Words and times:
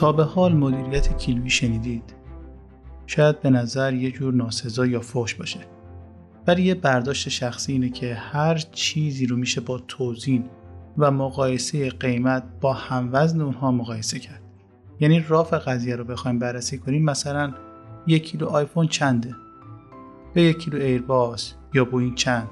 تا 0.00 0.12
به 0.12 0.24
حال 0.24 0.52
مدیریت 0.52 1.18
کیلویی 1.18 1.50
شنیدید. 1.50 2.14
شاید 3.06 3.40
به 3.40 3.50
نظر 3.50 3.94
یه 3.94 4.10
جور 4.10 4.34
ناسزا 4.34 4.86
یا 4.86 5.00
فوش 5.00 5.34
باشه. 5.34 5.60
ولی 6.46 6.62
یه 6.62 6.74
برداشت 6.74 7.28
شخصی 7.28 7.72
اینه 7.72 7.88
که 7.88 8.14
هر 8.14 8.54
چیزی 8.58 9.26
رو 9.26 9.36
میشه 9.36 9.60
با 9.60 9.78
توزین 9.78 10.44
و 10.98 11.10
مقایسه 11.10 11.90
قیمت 11.90 12.42
با 12.60 12.72
هموزن 12.72 13.40
اونها 13.40 13.70
مقایسه 13.70 14.18
کرد. 14.18 14.42
یعنی 15.00 15.24
راف 15.28 15.52
قضیه 15.52 15.96
رو 15.96 16.04
بخوایم 16.04 16.38
بررسی 16.38 16.78
کنیم 16.78 17.04
مثلا 17.04 17.54
یک 18.06 18.30
کیلو 18.30 18.46
آیفون 18.46 18.88
چنده؟ 18.88 19.34
به 20.34 20.42
یک 20.42 20.58
کیلو 20.58 20.78
ایرباس 20.78 21.54
یا 21.74 21.84
بوین 21.84 22.14
چند؟ 22.14 22.48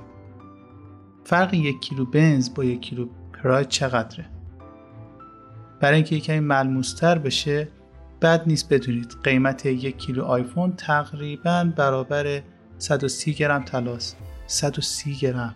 فرق 1.24 1.55
یک 1.55 1.80
کیلو 1.80 2.05
بنز 2.05 2.55
با 2.55 2.65
یک 2.65 2.80
کیلو 2.80 3.09
پراید 3.33 3.69
چقدره؟ 3.69 4.38
برای 5.80 5.95
اینکه 5.95 6.16
یکمی 6.16 6.41
ملموستر 6.41 7.18
بشه 7.18 7.68
بد 8.23 8.42
نیست 8.46 8.73
بدونید. 8.73 9.16
قیمت 9.23 9.66
یک 9.66 9.98
کیلو 9.98 10.24
آیفون 10.24 10.73
تقریبا 10.77 11.73
برابر 11.77 12.42
130 12.78 13.34
گرم 13.34 13.64
تلاست 13.64 14.16
130 14.46 15.14
گرم. 15.16 15.54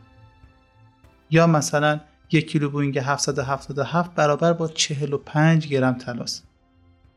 یا 1.30 1.46
مثلا 1.46 2.00
یک 2.32 2.50
کیلو 2.50 2.70
بوینگ 2.70 2.98
777 2.98 4.14
برابر 4.14 4.52
با 4.52 4.68
45 4.68 5.68
گرم 5.68 5.95
تلاست 5.95 6.45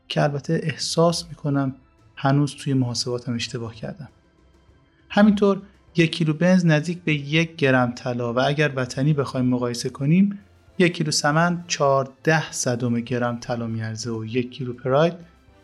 که 0.08 0.22
البته 0.22 0.60
احساس 0.62 1.28
می‌کنم 1.28 1.74
هنوز 2.16 2.56
توی 2.56 2.74
محاسباتم 2.74 3.34
اشتباه 3.34 3.74
کردم. 3.74 4.08
همینطور 5.10 5.62
یک 5.96 6.12
کیلو 6.12 6.32
بنز 6.32 6.66
نزدیک 6.66 7.02
به 7.02 7.14
یک 7.14 7.56
گرم 7.56 7.92
طلا 7.92 8.32
و 8.32 8.40
اگر 8.40 8.72
وطنی 8.76 9.12
بخوایم 9.12 9.46
مقایسه 9.46 9.88
کنیم 9.88 10.38
یک 10.78 10.94
کیلو 10.94 11.10
سمن 11.10 11.64
14 11.68 12.52
صدم 12.52 13.00
گرم 13.00 13.40
طلا 13.40 13.66
میارزه 13.66 14.10
و 14.10 14.24
یک 14.24 14.50
کیلو 14.50 14.72
پراید 14.72 15.14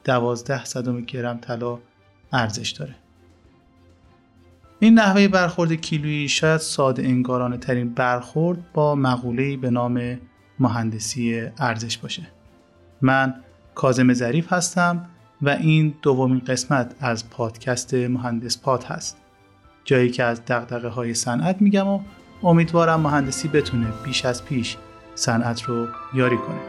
12 0.05 0.64
صدم 0.64 1.00
گرم 1.00 1.38
طلا 1.38 1.78
ارزش 2.32 2.70
داره. 2.70 2.94
این 4.78 4.94
نحوه 4.94 5.28
برخورد 5.28 5.72
کیلویی 5.72 6.28
شاید 6.28 6.60
ساده 6.60 7.02
انگارانه 7.02 7.56
ترین 7.56 7.94
برخورد 7.94 8.72
با 8.72 8.94
مقوله‌ای 8.94 9.56
به 9.56 9.70
نام 9.70 10.18
مهندسی 10.58 11.48
ارزش 11.58 11.98
باشه. 11.98 12.22
من 13.00 13.34
کازم 13.74 14.12
ظریف 14.12 14.52
هستم 14.52 15.08
و 15.42 15.48
این 15.48 15.94
دومین 16.02 16.38
قسمت 16.38 16.94
از 17.00 17.30
پادکست 17.30 17.94
مهندس 17.94 18.58
پاد 18.58 18.84
هست. 18.84 19.16
جایی 19.84 20.10
که 20.10 20.24
از 20.24 20.44
دقدقه 20.44 20.88
های 20.88 21.14
صنعت 21.14 21.62
میگم 21.62 21.88
و 21.88 22.00
امیدوارم 22.42 23.00
مهندسی 23.00 23.48
بتونه 23.48 23.86
بیش 24.05 24.24
از 24.24 24.44
پیش 24.44 24.77
صنعت 25.14 25.62
رو 25.62 25.88
یاری 26.14 26.36
کنه. 26.36 26.60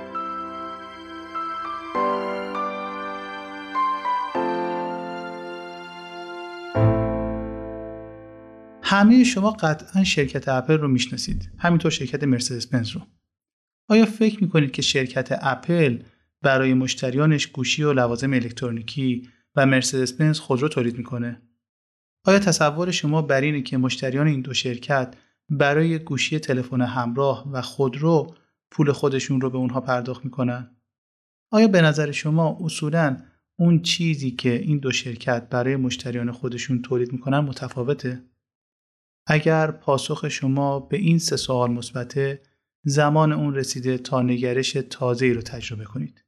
همه 8.83 9.23
شما 9.23 9.51
قطعا 9.51 10.03
شرکت 10.03 10.47
اپل 10.47 10.77
رو 10.77 10.87
می‌شناسید. 10.87 11.51
همینطور 11.57 11.91
شرکت 11.91 12.23
مرسدس 12.23 12.67
بنز 12.67 12.89
رو. 12.89 13.01
آیا 13.89 14.05
فکر 14.05 14.43
می‌کنید 14.43 14.71
که 14.71 14.81
شرکت 14.81 15.39
اپل 15.41 15.99
برای 16.41 16.73
مشتریانش 16.73 17.47
گوشی 17.47 17.83
و 17.83 17.93
لوازم 17.93 18.33
الکترونیکی 18.33 19.29
و 19.55 19.65
مرسدس 19.65 20.13
بنز 20.13 20.39
خودرو 20.39 20.67
تولید 20.67 20.97
می‌کنه؟ 20.97 21.41
آیا 22.25 22.39
تصور 22.39 22.91
شما 22.91 23.21
بر 23.21 23.41
اینه 23.41 23.61
که 23.61 23.77
مشتریان 23.77 24.27
این 24.27 24.41
دو 24.41 24.53
شرکت 24.53 25.15
برای 25.49 25.99
گوشی 25.99 26.39
تلفن 26.39 26.81
همراه 26.81 27.51
و 27.51 27.61
خودرو 27.61 28.35
پول 28.71 28.91
خودشون 28.91 29.41
رو 29.41 29.49
به 29.49 29.57
اونها 29.57 29.81
پرداخت 29.81 30.25
می‌کنن؟ 30.25 30.75
آیا 31.51 31.67
به 31.67 31.81
نظر 31.81 32.11
شما 32.11 32.57
اصولا 32.61 33.17
اون 33.59 33.81
چیزی 33.81 34.31
که 34.31 34.53
این 34.53 34.79
دو 34.79 34.91
شرکت 34.91 35.49
برای 35.49 35.75
مشتریان 35.75 36.31
خودشون 36.31 36.81
تولید 36.81 37.13
می‌کنن 37.13 37.39
متفاوته؟ 37.39 38.23
اگر 39.27 39.71
پاسخ 39.71 40.29
شما 40.29 40.79
به 40.79 40.97
این 40.97 41.19
سه 41.19 41.37
سوال 41.37 41.71
مثبته 41.71 42.41
زمان 42.85 43.31
اون 43.31 43.55
رسیده 43.55 43.97
تا 43.97 44.21
نگرش 44.21 44.71
تازه 44.71 45.33
رو 45.33 45.41
تجربه 45.41 45.83
کنید. 45.83 46.25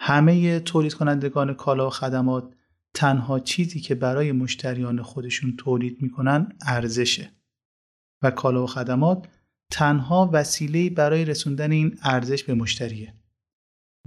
همه 0.00 0.60
تولید 0.60 0.94
کنندگان 0.94 1.54
کالا 1.54 1.86
و 1.86 1.90
خدمات 1.90 2.54
تنها 2.94 3.40
چیزی 3.40 3.80
که 3.80 3.94
برای 3.94 4.32
مشتریان 4.32 5.02
خودشون 5.02 5.56
تولید 5.56 6.02
می‌کنن 6.02 6.48
ارزشه 6.66 7.35
و 8.22 8.30
کالا 8.30 8.64
و 8.64 8.66
خدمات 8.66 9.28
تنها 9.70 10.30
وسیله 10.32 10.90
برای 10.90 11.24
رسوندن 11.24 11.72
این 11.72 11.98
ارزش 12.02 12.44
به 12.44 12.54
مشتریه. 12.54 13.14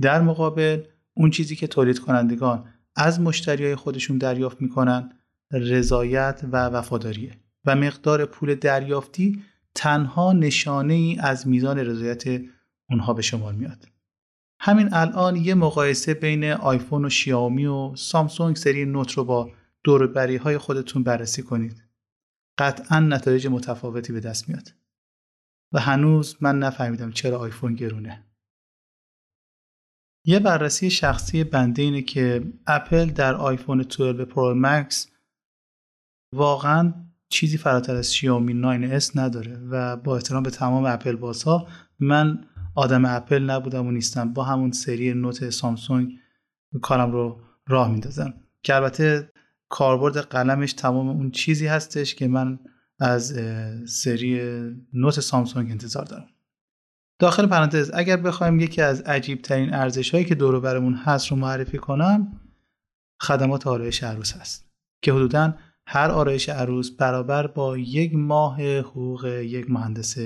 در 0.02 0.22
مقابل 0.22 0.84
اون 1.14 1.30
چیزی 1.30 1.56
که 1.56 1.68
تولید 1.68 2.00
کنندگان 2.00 2.66
از 2.96 3.22
مشتریای 3.22 3.75
خودشون 3.75 4.18
دریافت 4.18 4.62
می‌کنن 4.62 5.12
رضایت 5.52 6.42
و 6.52 6.66
وفاداریه 6.66 7.38
و 7.66 7.75
مقدار 7.75 8.25
پول 8.25 8.56
دریافتی 8.56 9.44
تنها 9.75 10.34
نشانه 10.34 10.94
ای 10.94 11.18
از 11.20 11.47
میزان 11.47 11.80
رضایت 11.80 12.41
اونها 12.90 13.14
به 13.14 13.22
شمار 13.22 13.53
میاد. 13.53 13.88
همین 14.59 14.94
الان 14.94 15.36
یه 15.36 15.53
مقایسه 15.53 16.14
بین 16.14 16.44
آیفون 16.44 17.06
و 17.06 17.09
شیائومی 17.09 17.66
و 17.66 17.96
سامسونگ 17.96 18.56
سری 18.56 18.86
نوت 18.86 19.12
رو 19.12 19.24
با 19.24 19.52
دور 19.84 20.06
و 20.06 20.13
بری 20.13 20.36
های 20.36 20.58
خودتون 20.58 21.03
بررسی 21.03 21.44
کنید. 21.44 21.89
قطعا 22.59 23.00
نتایج 23.00 23.47
متفاوتی 23.47 24.14
به 24.14 24.20
دست 24.20 24.50
میاد. 24.50 24.74
و 25.74 25.80
هنوز 25.80 26.38
من 26.42 26.59
نفهمیدم 26.59 27.12
چرا 27.12 27.40
آیفون 27.40 27.75
گرونه. 27.75 28.25
یه 30.25 30.40
بررسی 30.40 30.90
شخصی 30.90 31.44
بنده 31.44 31.81
اینه 31.81 32.02
که 32.02 32.53
اپل 32.68 33.06
در 33.06 33.36
آیفون 33.36 33.81
12 33.81 34.25
پرو 34.25 34.53
مکس 34.58 35.08
واقعا 36.36 36.94
چیزی 37.30 37.58
فراتر 37.58 37.96
از 37.96 38.14
شیائومی 38.14 38.53
9S 39.00 39.16
نداره 39.16 39.58
و 39.70 39.97
با 39.97 40.16
احترام 40.16 40.44
به 40.44 40.50
تمام 40.50 40.86
اپل 40.86 41.16
بازها 41.16 41.68
من 42.00 42.46
آدم 42.76 43.06
اپل 43.06 43.44
نبودم 43.44 43.88
و 43.88 43.91
نیستم 43.91 44.34
با 44.34 44.44
همون 44.44 44.72
سری 44.72 45.14
نوت 45.14 45.50
سامسونگ 45.50 46.20
کارم 46.81 47.12
رو 47.12 47.41
راه 47.68 47.91
میندازم 47.91 48.34
که 48.64 48.76
البته 48.76 49.31
کاربرد 49.69 50.18
قلمش 50.18 50.74
تمام 50.74 51.09
اون 51.09 51.31
چیزی 51.31 51.68
هستش 51.68 52.16
که 52.16 52.28
من 52.28 52.59
از 53.00 53.40
سری 53.85 54.41
نوت 54.94 55.19
سامسونگ 55.19 55.72
انتظار 55.72 56.06
دارم. 56.06 56.28
داخل 57.19 57.46
پرانتز 57.47 57.91
اگر 57.94 58.18
بخوایم 58.18 58.59
یکی 58.59 58.81
از 58.81 59.02
عجیب 59.02 59.41
ترین 59.41 59.74
ارزش 59.74 60.12
هایی 60.12 60.25
که 60.25 60.35
دور 60.35 60.59
برمون 60.59 60.94
هست 60.94 61.28
رو 61.28 61.38
معرفی 61.38 61.78
کنم 61.78 62.41
خدمات 63.22 63.68
آرایش 63.68 64.03
عروس 64.03 64.34
هست 64.34 64.69
که 65.02 65.13
حدودا 65.13 65.53
هر 65.88 66.12
آرایش 66.12 66.50
عروس 66.50 66.91
برابر 66.91 67.47
با 67.47 67.78
یک 67.78 68.16
ماه 68.16 68.62
حقوق 68.79 69.25
یک 69.25 69.72
مهندس 69.72 70.18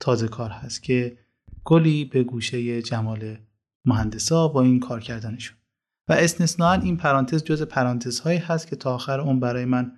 تازه 0.00 0.28
کار 0.28 0.50
هست 0.50 0.82
که 0.82 1.18
گلی 1.64 2.04
به 2.04 2.22
گوشه 2.22 2.82
جمال 2.82 3.36
مهندسا 3.84 4.48
با 4.48 4.62
این 4.62 4.80
کار 4.80 5.00
کردنشون. 5.00 5.56
و 6.08 6.12
استثناا 6.12 6.72
این 6.72 6.96
پرانتز 6.96 7.44
جز 7.44 7.62
پرانتزهایی 7.62 8.38
هست 8.38 8.66
که 8.66 8.76
تا 8.76 8.94
آخر 8.94 9.20
اون 9.20 9.40
برای 9.40 9.64
من 9.64 9.92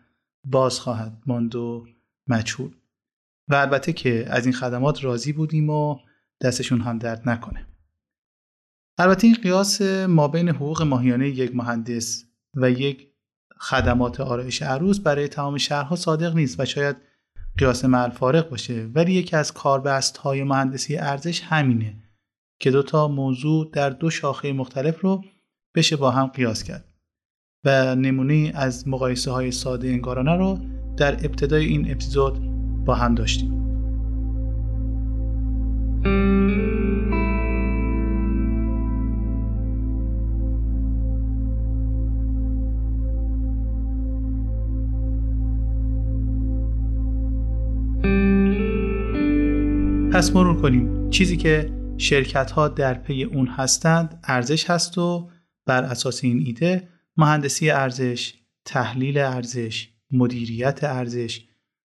باز 0.45 0.81
خواهد 0.81 1.23
ماند 1.27 1.55
و 1.55 1.87
مجهول. 2.29 2.75
و 3.49 3.55
البته 3.55 3.93
که 3.93 4.27
از 4.29 4.47
این 4.47 4.55
خدمات 4.55 5.05
راضی 5.05 5.33
بودیم 5.33 5.71
و 5.71 5.99
دستشون 6.41 6.81
هم 6.81 6.99
درد 6.99 7.29
نکنه. 7.29 7.67
البته 8.99 9.27
این 9.27 9.37
قیاس 9.43 9.83
ما 10.09 10.29
بین 10.29 10.49
حقوق 10.49 10.83
ماهیانه 10.83 11.29
یک 11.29 11.57
مهندس 11.57 12.25
و 12.55 12.71
یک 12.71 13.09
خدمات 13.59 14.21
آرایش 14.21 14.63
عروس 14.63 15.01
برای 15.01 15.29
تمام 15.29 15.59
شهرها 15.59 15.97
صادق 15.97 16.35
نیست 16.35 16.61
و 16.61 16.65
شاید 16.65 16.97
قیاس 17.59 17.85
مل 17.85 18.11
فارق 18.11 18.49
باشه. 18.49 18.91
ولی 18.95 19.13
یکی 19.13 19.37
از 19.37 19.53
کاربست 19.53 20.17
های 20.17 20.43
مهندسی 20.43 20.97
ارزش 20.97 21.41
همینه 21.41 21.97
که 22.61 22.71
دو 22.71 22.83
تا 22.83 23.09
موضوع 23.09 23.71
در 23.73 23.91
دو 23.91 24.11
شاخه 24.11 24.53
مختلف 24.53 25.01
رو 25.01 25.25
بشه 25.75 25.97
با 25.97 26.11
هم 26.11 26.27
قیاس 26.27 26.63
کرد. 26.63 26.85
و 27.65 27.95
نمونه 27.95 28.53
از 28.55 28.89
مقایسه 28.89 29.31
های 29.31 29.51
ساده 29.51 29.89
انگارانه 29.89 30.37
رو 30.37 30.59
در 30.97 31.13
ابتدای 31.13 31.65
این 31.65 31.91
اپیزود 31.91 32.39
با 32.85 32.95
هم 32.95 33.15
داشتیم. 33.15 33.65
پس 50.13 50.37
مرور 50.37 50.61
کنیم. 50.61 51.11
چیزی 51.11 51.37
که 51.37 51.71
شرکت 51.99 52.51
ها 52.51 52.69
در 52.69 52.95
پی 52.95 53.25
اون 53.25 53.47
هستند 53.47 54.21
ارزش 54.25 54.71
هست 54.71 54.99
و 54.99 55.29
بر 55.67 55.85
اساس 55.85 56.25
این 56.25 56.43
ایده 56.47 56.89
مهندسی 57.17 57.71
ارزش، 57.71 58.35
تحلیل 58.65 59.19
ارزش، 59.19 59.89
مدیریت 60.11 60.85
ارزش، 60.85 61.45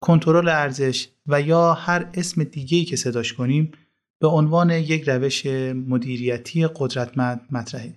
کنترل 0.02 0.50
ارزش 0.50 1.08
و 1.28 1.42
یا 1.42 1.74
هر 1.74 2.10
اسم 2.14 2.44
دیگه‌ای 2.44 2.86
که 2.86 2.96
صداش 2.96 3.34
کنیم 3.34 3.72
به 4.20 4.28
عنوان 4.28 4.70
یک 4.70 5.10
روش 5.10 5.46
مدیریتی 5.76 6.68
قدرتمند 6.76 7.42
مطرحه 7.52 7.96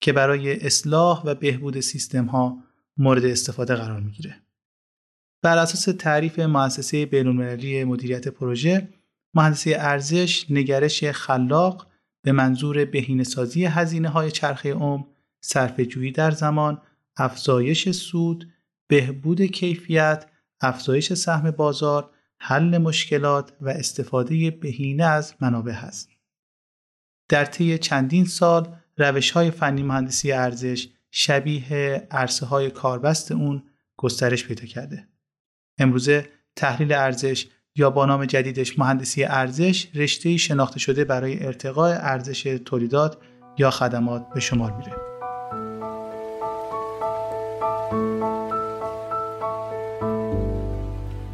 که 0.00 0.12
برای 0.12 0.66
اصلاح 0.66 1.22
و 1.24 1.34
بهبود 1.34 1.80
سیستم 1.80 2.24
ها 2.24 2.58
مورد 2.96 3.24
استفاده 3.24 3.74
قرار 3.74 4.00
می‌گیره. 4.00 4.36
بر 5.42 5.58
اساس 5.58 5.96
تعریف 5.98 6.38
مؤسسه 6.38 7.06
بین‌المللی 7.06 7.84
مدیریت 7.84 8.28
پروژه، 8.28 8.88
مهندسی 9.34 9.74
ارزش 9.74 10.46
نگرش 10.50 11.04
خلاق 11.04 11.91
به 12.22 12.32
منظور 12.32 12.84
بهینه‌سازی 12.84 13.64
هزینه 13.64 14.08
های 14.08 14.30
چرخه 14.30 14.72
عمر، 14.72 15.04
صرفه‌جویی 15.40 16.12
در 16.12 16.30
زمان، 16.30 16.82
افزایش 17.16 17.90
سود، 17.90 18.52
بهبود 18.86 19.42
کیفیت، 19.42 20.30
افزایش 20.60 21.12
سهم 21.12 21.50
بازار، 21.50 22.10
حل 22.38 22.78
مشکلات 22.78 23.52
و 23.60 23.68
استفاده 23.68 24.50
بهینه 24.50 25.04
از 25.04 25.34
منابع 25.40 25.72
است. 25.72 26.08
در 27.28 27.44
طی 27.44 27.78
چندین 27.78 28.24
سال 28.24 28.76
روش 28.96 29.30
های 29.30 29.50
فنی 29.50 29.82
مهندسی 29.82 30.32
ارزش 30.32 30.88
شبیه 31.10 32.06
عرصه 32.10 32.46
های 32.46 32.70
کاربست 32.70 33.32
اون 33.32 33.62
گسترش 33.96 34.46
پیدا 34.46 34.66
کرده. 34.66 35.08
امروزه 35.78 36.28
تحلیل 36.56 36.92
ارزش 36.92 37.46
یا 37.76 37.90
با 37.90 38.06
نام 38.06 38.24
جدیدش 38.24 38.78
مهندسی 38.78 39.24
ارزش 39.24 39.88
رشته 39.94 40.36
شناخته 40.36 40.78
شده 40.78 41.04
برای 41.04 41.46
ارتقاء 41.46 41.92
ارزش 41.92 42.42
تولیدات 42.42 43.16
یا 43.58 43.70
خدمات 43.70 44.26
به 44.34 44.40
شمار 44.40 44.72
میره. 44.72 44.92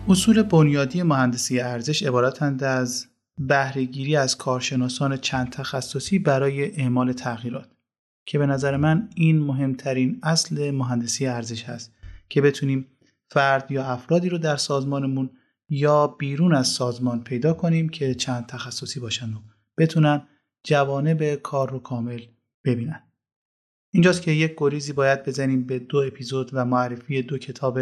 اصول 0.09 0.43
بنیادی 0.43 1.03
مهندسی 1.03 1.61
ارزش 1.61 2.03
عبارتند 2.03 2.65
از 2.65 3.07
بهرهگیری 3.39 4.17
از 4.17 4.37
کارشناسان 4.37 5.17
چند 5.17 5.51
تخصصی 5.51 6.19
برای 6.19 6.81
اعمال 6.81 7.13
تغییرات 7.13 7.69
که 8.27 8.39
به 8.39 8.47
نظر 8.47 8.77
من 8.77 9.09
این 9.15 9.39
مهمترین 9.39 10.19
اصل 10.23 10.71
مهندسی 10.71 11.27
ارزش 11.27 11.65
هست 11.65 11.93
که 12.29 12.41
بتونیم 12.41 12.87
فرد 13.31 13.71
یا 13.71 13.85
افرادی 13.85 14.29
رو 14.29 14.39
در 14.39 14.57
سازمانمون 14.57 15.31
یا 15.69 16.07
بیرون 16.07 16.55
از 16.55 16.69
سازمان 16.69 17.25
پیدا 17.25 17.53
کنیم 17.53 17.89
که 17.89 18.15
چند 18.15 18.47
تخصصی 18.47 19.01
باشن 19.01 19.33
و 19.33 19.39
بتونن 19.79 20.29
جوانب 20.65 21.35
کار 21.35 21.71
رو 21.71 21.79
کامل 21.79 22.21
ببینن. 22.65 23.03
اینجاست 23.91 24.23
که 24.23 24.31
یک 24.31 24.55
گریزی 24.57 24.93
باید 24.93 25.25
بزنیم 25.25 25.67
به 25.67 25.79
دو 25.79 25.99
اپیزود 25.99 26.51
و 26.53 26.65
معرفی 26.65 27.23
دو 27.23 27.39
کتاب 27.39 27.81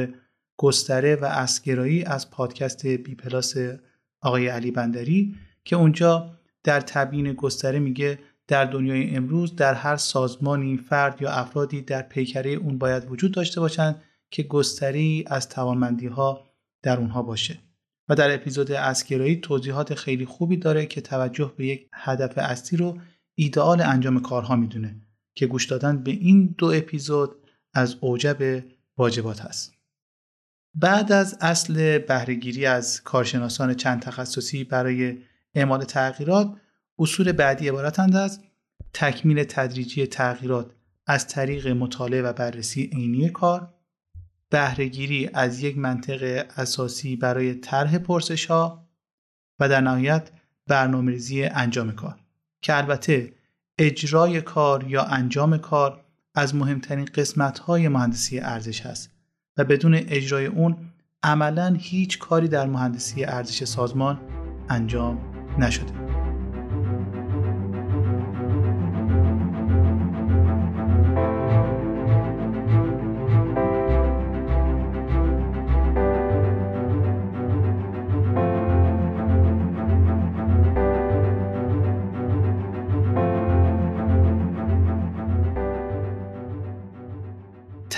گستره 0.56 1.16
و 1.16 1.24
اسگرایی 1.24 2.04
از 2.04 2.30
پادکست 2.30 2.86
بی 2.86 3.14
پلاس 3.14 3.54
آقای 4.20 4.48
علی 4.48 4.70
بندری 4.70 5.34
که 5.64 5.76
اونجا 5.76 6.38
در 6.64 6.80
تبیین 6.80 7.32
گستره 7.32 7.78
میگه 7.78 8.18
در 8.48 8.64
دنیای 8.64 9.16
امروز 9.16 9.56
در 9.56 9.74
هر 9.74 9.96
سازمانی 9.96 10.76
فرد 10.76 11.22
یا 11.22 11.30
افرادی 11.30 11.82
در 11.82 12.02
پیکره 12.02 12.50
اون 12.50 12.78
باید 12.78 13.10
وجود 13.10 13.32
داشته 13.32 13.60
باشند 13.60 14.02
که 14.30 14.42
گستری 14.42 15.24
از 15.26 15.48
توانمندی 15.48 16.06
ها 16.06 16.46
در 16.82 16.98
اونها 16.98 17.22
باشه. 17.22 17.58
و 18.08 18.14
در 18.14 18.34
اپیزود 18.34 18.72
اسگرایی 18.72 19.36
توضیحات 19.36 19.94
خیلی 19.94 20.24
خوبی 20.24 20.56
داره 20.56 20.86
که 20.86 21.00
توجه 21.00 21.54
به 21.56 21.66
یک 21.66 21.88
هدف 21.92 22.38
اصلی 22.38 22.78
رو 22.78 22.98
ایدئال 23.34 23.80
انجام 23.80 24.20
کارها 24.20 24.56
می‌دونه 24.56 25.00
که 25.34 25.46
گوش 25.46 25.66
دادن 25.66 26.02
به 26.02 26.10
این 26.10 26.54
دو 26.58 26.66
اپیزود 26.66 27.36
از 27.74 27.96
اوجب 28.00 28.64
واجبات 28.96 29.40
هست. 29.40 29.72
بعد 30.74 31.12
از 31.12 31.38
اصل 31.40 31.98
بهرهگیری 31.98 32.66
از 32.66 33.02
کارشناسان 33.02 33.74
چند 33.74 34.02
تخصصی 34.02 34.64
برای 34.64 35.18
اعمال 35.54 35.84
تغییرات 35.84 36.56
اصول 36.98 37.32
بعدی 37.32 37.68
عبارتند 37.68 38.16
از 38.16 38.40
تکمیل 38.92 39.44
تدریجی 39.44 40.06
تغییرات 40.06 40.70
از 41.06 41.28
طریق 41.28 41.68
مطالعه 41.68 42.22
و 42.22 42.32
بررسی 42.32 42.90
عینی 42.92 43.30
کار 43.30 43.74
بهرهگیری 44.50 45.30
از 45.34 45.62
یک 45.62 45.78
منطق 45.78 46.46
اساسی 46.56 47.16
برای 47.16 47.54
طرح 47.54 47.98
پرسش 47.98 48.46
ها 48.46 48.88
و 49.60 49.68
در 49.68 49.80
نهایت 49.80 50.30
برنامه‌ریزی 50.66 51.44
انجام 51.44 51.92
کار. 51.92 52.16
که 52.62 52.76
البته 52.76 53.32
اجرای 53.78 54.40
کار 54.40 54.84
یا 54.84 55.02
انجام 55.02 55.58
کار 55.58 56.04
از 56.34 56.54
مهمترین 56.54 57.04
قسمت 57.04 57.58
های 57.58 57.88
مهندسی 57.88 58.38
ارزش 58.38 58.80
هست 58.80 59.10
و 59.56 59.64
بدون 59.64 59.94
اجرای 59.94 60.46
اون 60.46 60.76
عملا 61.22 61.76
هیچ 61.78 62.18
کاری 62.18 62.48
در 62.48 62.66
مهندسی 62.66 63.24
ارزش 63.24 63.64
سازمان 63.64 64.20
انجام 64.68 65.20
نشده. 65.58 66.05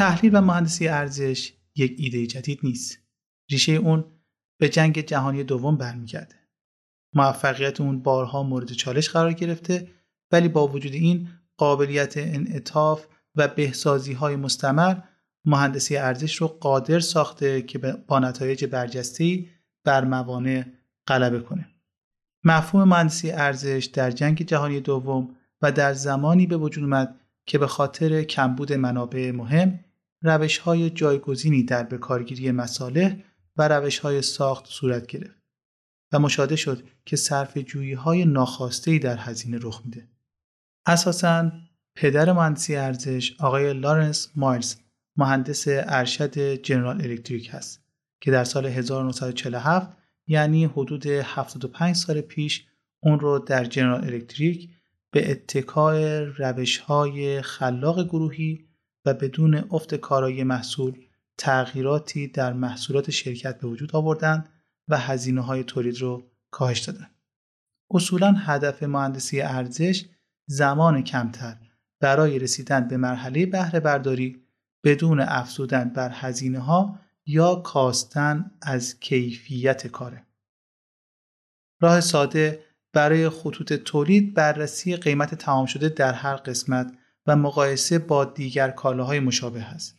تحلیل 0.09 0.35
و 0.35 0.41
مهندسی 0.41 0.89
ارزش 0.89 1.53
یک 1.77 1.95
ایده 1.99 2.27
جدید 2.27 2.61
نیست. 2.63 2.99
ریشه 3.51 3.73
اون 3.73 4.05
به 4.61 4.69
جنگ 4.69 5.01
جهانی 5.01 5.45
دوم 5.45 5.77
برمیگرده. 5.77 6.35
موفقیت 7.15 7.81
اون 7.81 8.03
بارها 8.03 8.43
مورد 8.43 8.73
چالش 8.73 9.09
قرار 9.09 9.33
گرفته 9.33 9.89
ولی 10.33 10.49
با 10.49 10.67
وجود 10.67 10.93
این 10.93 11.29
قابلیت 11.57 12.17
انعطاف 12.17 13.07
و 13.35 13.49
بهسازی 13.49 14.13
های 14.13 14.37
مستمر 14.37 14.97
مهندسی 15.45 15.97
ارزش 15.97 16.37
رو 16.37 16.49
قادر 16.49 17.01
ساخته 17.01 17.63
که 17.63 17.79
با 17.79 18.19
نتایج 18.19 18.65
برجسته 18.65 19.47
بر 19.85 20.05
موانع 20.05 20.65
غلبه 21.07 21.41
کنه. 21.41 21.69
مفهوم 22.45 22.89
مهندسی 22.89 23.31
ارزش 23.31 23.91
در 23.95 24.11
جنگ 24.11 24.43
جهانی 24.43 24.81
دوم 24.81 25.37
و 25.63 25.73
در 25.73 25.93
زمانی 25.93 26.47
به 26.47 26.57
وجود 26.57 26.85
اومد 26.85 27.21
که 27.47 27.59
به 27.59 27.67
خاطر 27.67 28.23
کمبود 28.23 28.73
منابع 28.73 29.31
مهم 29.31 29.85
روش 30.23 30.59
های 30.59 30.91
جایگزینی 30.91 31.63
در 31.63 31.83
بکارگیری 31.83 32.51
مصالح 32.51 33.17
و 33.57 33.69
روش 33.69 33.99
های 33.99 34.23
ساخت 34.23 34.67
صورت 34.67 35.07
گرفت 35.07 35.39
و 36.13 36.19
مشاهده 36.19 36.57
شد 36.57 36.83
که 37.05 37.17
صرف 37.17 37.59
جویی 37.59 37.93
های 37.93 38.25
ناخواسته 38.25 38.99
در 38.99 39.17
هزینه 39.17 39.59
رخ 39.63 39.83
میده. 39.85 40.09
اساساً 40.87 41.51
پدر 41.95 42.33
مهندسی 42.33 42.77
ارزش 42.77 43.37
آقای 43.41 43.73
لارنس 43.73 44.29
مایلز 44.37 44.77
مهندس 45.17 45.65
ارشد 45.69 46.55
جنرال 46.55 47.03
الکتریک 47.03 47.49
هست 47.53 47.85
که 48.21 48.31
در 48.31 48.45
سال 48.45 48.67
1947 48.67 49.97
یعنی 50.27 50.65
حدود 50.65 51.07
75 51.07 51.97
سال 51.97 52.21
پیش 52.21 52.67
اون 53.01 53.21
رو 53.21 53.39
در 53.39 53.65
جنرال 53.65 54.05
الکتریک 54.05 54.71
به 55.11 55.31
اتکای 55.31 56.21
روش 56.21 56.79
های 56.79 57.43
خلاق 57.43 58.05
گروهی 58.05 58.68
بدون 59.15 59.65
افت 59.71 59.95
کارایی 59.95 60.45
محصول 60.45 61.05
تغییراتی 61.39 62.29
در 62.29 62.53
محصولات 62.53 63.11
شرکت 63.11 63.61
به 63.61 63.69
وجود 63.69 63.97
آوردند 63.97 64.49
و 64.89 64.99
هزینه 64.99 65.41
های 65.41 65.65
تولید 65.65 66.01
رو 66.01 66.31
کاهش 66.51 66.79
دادند. 66.79 67.11
اصولا 67.91 68.33
هدف 68.33 68.83
مهندسی 68.83 69.41
ارزش 69.41 70.05
زمان 70.47 71.03
کمتر 71.05 71.57
برای 72.01 72.39
رسیدن 72.39 72.89
به 72.89 72.97
مرحله 72.97 73.47
بهره 73.47 73.81
برداری 73.81 74.43
بدون 74.85 75.21
افزودن 75.21 75.89
بر 75.89 76.11
هزینه 76.15 76.59
ها 76.59 76.99
یا 77.27 77.55
کاستن 77.55 78.51
از 78.63 79.01
کیفیت 79.01 79.87
کاره. 79.87 80.27
راه 81.81 82.01
ساده 82.01 82.65
برای 82.93 83.29
خطوط 83.29 83.73
تولید 83.73 84.35
بررسی 84.35 84.97
قیمت 84.97 85.35
تمام 85.35 85.67
شده 85.67 85.89
در 85.89 86.13
هر 86.13 86.37
قسمت 86.37 86.93
و 87.29 87.37
مقایسه 87.37 87.99
با 87.99 88.25
دیگر 88.25 88.71
کالاهای 88.71 89.21
مشابه 89.21 89.63
است. 89.63 89.99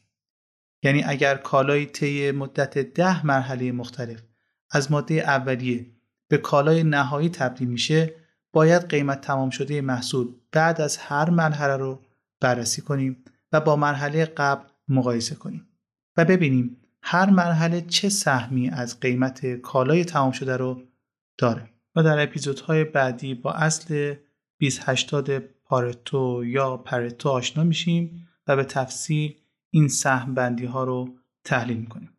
یعنی 0.83 1.03
اگر 1.03 1.35
کالای 1.35 1.85
طی 1.85 2.31
مدت 2.31 2.77
ده 2.77 3.25
مرحله 3.25 3.71
مختلف 3.71 4.23
از 4.71 4.91
ماده 4.91 5.13
اولیه 5.13 5.91
به 6.27 6.37
کالای 6.37 6.83
نهایی 6.83 7.29
تبدیل 7.29 7.67
میشه 7.67 8.13
باید 8.53 8.89
قیمت 8.89 9.21
تمام 9.21 9.49
شده 9.49 9.81
محصول 9.81 10.33
بعد 10.51 10.81
از 10.81 10.97
هر 10.97 11.29
مرحله 11.29 11.77
رو 11.77 12.01
بررسی 12.41 12.81
کنیم 12.81 13.23
و 13.51 13.61
با 13.61 13.75
مرحله 13.75 14.25
قبل 14.25 14.69
مقایسه 14.87 15.35
کنیم 15.35 15.67
و 16.17 16.25
ببینیم 16.25 16.77
هر 17.03 17.29
مرحله 17.29 17.81
چه 17.81 18.09
سهمی 18.09 18.69
از 18.69 18.99
قیمت 18.99 19.55
کالای 19.55 20.05
تمام 20.05 20.31
شده 20.31 20.57
رو 20.57 20.81
داره 21.37 21.69
و 21.95 22.03
در 22.03 22.23
اپیزودهای 22.23 22.83
بعدی 22.83 23.33
با 23.33 23.51
اصل 23.51 24.15
2080 24.59 25.58
پارتو 25.69 26.43
یا 26.45 26.77
پرتو 26.77 27.29
آشنا 27.29 27.63
میشیم 27.63 28.27
و 28.47 28.55
به 28.55 28.63
تفصیل 28.63 29.35
این 29.69 29.87
سهم 29.87 30.33
بندی 30.33 30.65
ها 30.65 30.83
رو 30.83 31.17
تحلیل 31.43 31.77
می‌کنیم. 31.77 32.09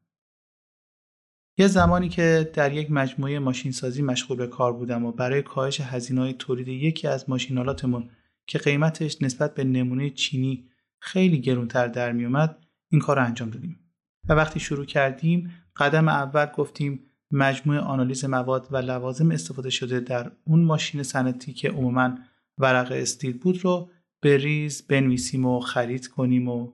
یه 1.59 1.69
زمانی 1.69 2.09
که 2.09 2.51
در 2.55 2.73
یک 2.73 2.91
مجموعه 2.91 3.39
ماشینسازی 3.39 4.03
مشغول 4.03 4.37
به 4.37 4.47
کار 4.47 4.73
بودم 4.73 5.05
و 5.05 5.13
برای 5.13 5.43
کاهش 5.43 5.81
هزینه‌های 5.81 6.33
تولید 6.33 6.69
یکی 6.69 7.09
از 7.09 7.31
ماشینالاتمون 7.31 8.11
که 8.47 8.59
قیمتش 8.59 9.23
نسبت 9.23 9.55
به 9.55 9.65
نمونه 9.65 10.11
چینی 10.11 10.69
خیلی 10.99 11.41
گرونتر 11.41 11.87
در 11.87 12.13
میومد 12.13 12.67
این 12.89 13.01
کار 13.01 13.17
رو 13.17 13.25
انجام 13.25 13.51
دادیم 13.51 13.81
و 14.29 14.33
وقتی 14.33 14.61
شروع 14.61 14.85
کردیم 14.85 15.51
قدم 15.77 16.09
اول 16.09 16.47
گفتیم 16.47 17.07
مجموعه 17.31 17.81
آنالیز 17.81 18.25
مواد 18.25 18.69
و 18.71 18.77
لوازم 18.77 19.31
استفاده 19.31 19.71
شده 19.71 20.01
در 20.01 20.33
اون 20.45 20.65
ماشین 20.65 21.03
صنعتی 21.03 21.53
که 21.53 21.71
عموما 21.71 22.19
ورق 22.61 22.93
استیل 22.93 23.39
بود 23.39 23.65
رو 23.65 23.91
به 24.21 24.37
ریز 24.37 24.87
بنویسیم 24.87 25.47
و 25.47 25.61
خرید 25.61 26.09
کنیم 26.09 26.49
و 26.49 26.73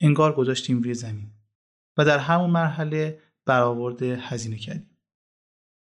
انگار 0.00 0.34
گذاشتیم 0.34 0.82
روی 0.82 0.94
زمین 0.94 1.30
و 1.96 2.04
در 2.04 2.18
همون 2.18 2.50
مرحله 2.50 3.22
برآورده 3.46 4.16
هزینه 4.16 4.56
کردیم. 4.56 4.98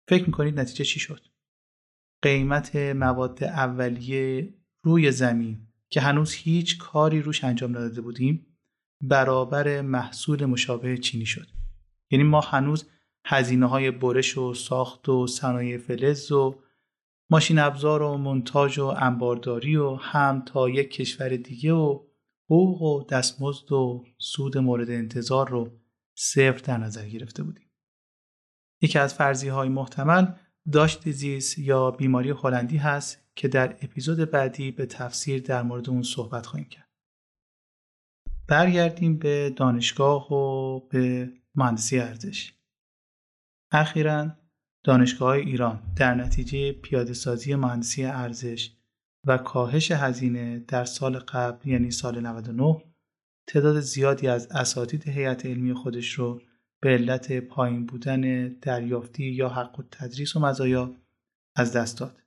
فکر 0.09 0.26
می‌کنید 0.26 0.61
نتیجه 0.61 0.85
چی 0.85 1.00
شد؟ 1.00 1.26
قیمت 2.23 2.76
مواد 2.76 3.45
اولیه 3.45 4.55
روی 4.83 5.12
زمین 5.12 5.66
که 5.90 6.00
هنوز 6.00 6.33
هیچ 6.33 6.78
کاری 6.78 7.23
روش 7.23 7.45
انجام 7.45 7.71
نداده 7.71 8.00
بودیم 8.00 8.47
برابر 9.00 9.81
محصول 9.81 10.45
مشابه 10.45 10.99
چینی 10.99 11.26
شد. 11.26 11.49
یعنی 12.11 12.25
ما 12.25 12.40
هنوز 12.40 12.90
هزینه 13.26 13.66
های 13.66 13.90
برش 13.90 14.38
و 14.38 14.55
ساخت 14.55 15.09
و 15.09 15.26
صنایع 15.26 15.78
فلز 15.78 16.33
و 16.33 16.62
ماشین 17.30 17.59
ابزار 17.59 18.02
و 18.02 18.16
منتاج 18.16 18.78
و 18.78 18.85
انبارداری 18.85 19.76
و 19.76 19.95
هم 19.95 20.42
تا 20.47 20.68
یک 20.68 20.90
کشور 20.90 21.28
دیگه 21.28 21.73
و 21.73 22.06
حقوق 22.45 22.83
و 22.83 23.04
دستمزد 23.04 23.73
و 23.73 24.04
سود 24.18 24.59
مورد 24.59 24.90
انتظار 24.90 25.49
رو 25.49 25.80
صفر 26.14 26.59
در 26.59 26.78
نظر 26.78 27.09
گرفته 27.09 27.42
بودیم. 27.42 27.71
یکی 28.83 28.99
از 28.99 29.14
فرضی 29.14 29.49
های 29.49 29.68
محتمل 29.68 30.26
داشت 30.73 31.11
زیست 31.11 31.59
یا 31.59 31.90
بیماری 31.90 32.30
هلندی 32.30 32.76
هست 32.76 33.18
که 33.35 33.49
در 33.49 33.76
اپیزود 33.83 34.30
بعدی 34.30 34.71
به 34.71 34.87
تفسیر 34.87 35.42
در 35.42 35.62
مورد 35.62 35.90
اون 35.90 36.02
صحبت 36.02 36.47
خواهیم 36.47 36.68
کرد. 36.68 36.88
برگردیم 38.49 39.18
به 39.18 39.50
دانشگاه 39.50 40.33
و 40.33 40.80
به 40.88 41.33
مهندسی 41.54 41.99
ارزش. 41.99 42.52
اخیرا 43.71 44.30
دانشگاه 44.87 45.31
ایران 45.31 45.83
در 45.97 46.14
نتیجه 46.14 46.73
پیاده 46.73 47.12
سازی 47.12 47.55
مهندسی 47.55 48.05
ارزش 48.05 48.71
و 49.25 49.38
کاهش 49.38 49.90
هزینه 49.90 50.59
در 50.59 50.85
سال 50.85 51.19
قبل 51.19 51.69
یعنی 51.69 51.90
سال 51.90 52.21
99 52.21 52.83
تعداد 53.47 53.81
زیادی 53.81 54.28
از 54.28 54.49
اساتید 54.50 55.09
هیئت 55.09 55.47
علمی 55.47 55.75
خودش 55.75 56.12
رو 56.12 56.40
به 56.81 56.88
علت 56.90 57.33
پایین 57.33 57.87
بودن 57.87 58.49
دریافتی 58.49 59.25
یا 59.25 59.49
حق 59.49 59.81
و 59.81 59.83
تدریس 59.90 60.37
و 60.37 60.40
مزایا 60.40 60.97
از 61.57 61.73
دست 61.73 62.00
داد 62.00 62.23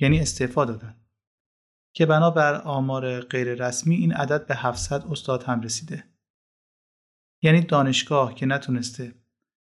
یعنی 0.00 0.20
استعفا 0.20 0.64
دادن. 0.64 0.96
که 1.94 2.06
بنابر 2.06 2.54
آمار 2.54 3.20
غیر 3.20 3.54
رسمی 3.54 3.94
این 3.94 4.12
عدد 4.12 4.46
به 4.46 4.54
700 4.54 5.04
استاد 5.10 5.42
هم 5.42 5.60
رسیده. 5.60 6.04
یعنی 7.42 7.60
دانشگاه 7.60 8.34
که 8.34 8.46
نتونسته 8.46 9.14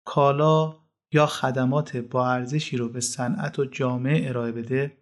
کالا 0.04 0.87
یا 1.12 1.26
خدمات 1.26 1.96
با 1.96 2.30
ارزشی 2.30 2.76
رو 2.76 2.88
به 2.88 3.00
صنعت 3.00 3.58
و 3.58 3.64
جامعه 3.64 4.28
ارائه 4.28 4.52
بده 4.52 4.96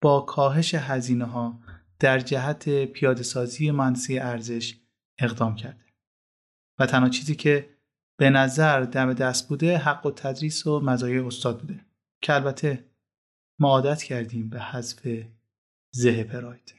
با 0.00 0.20
کاهش 0.20 0.74
هزینه 0.74 1.24
ها 1.24 1.60
در 1.98 2.18
جهت 2.18 2.84
پیاده 2.84 3.22
سازی 3.22 3.70
مهندسی 3.70 4.18
ارزش 4.18 4.74
اقدام 5.18 5.56
کرده. 5.56 5.84
و 6.78 6.86
تنها 6.86 7.08
چیزی 7.08 7.34
که 7.34 7.68
به 8.18 8.30
نظر 8.30 8.80
دم 8.80 9.12
دست 9.12 9.48
بوده 9.48 9.78
حق 9.78 10.06
و 10.06 10.10
تدریس 10.10 10.66
و 10.66 10.80
مزایای 10.80 11.18
استاد 11.18 11.60
بوده. 11.60 11.80
که 12.22 12.34
البته 12.34 12.84
ما 13.58 13.68
عادت 13.68 14.02
کردیم 14.02 14.48
به 14.48 14.60
حذف 14.60 15.08
زه 15.90 16.24
پراید. 16.24 16.74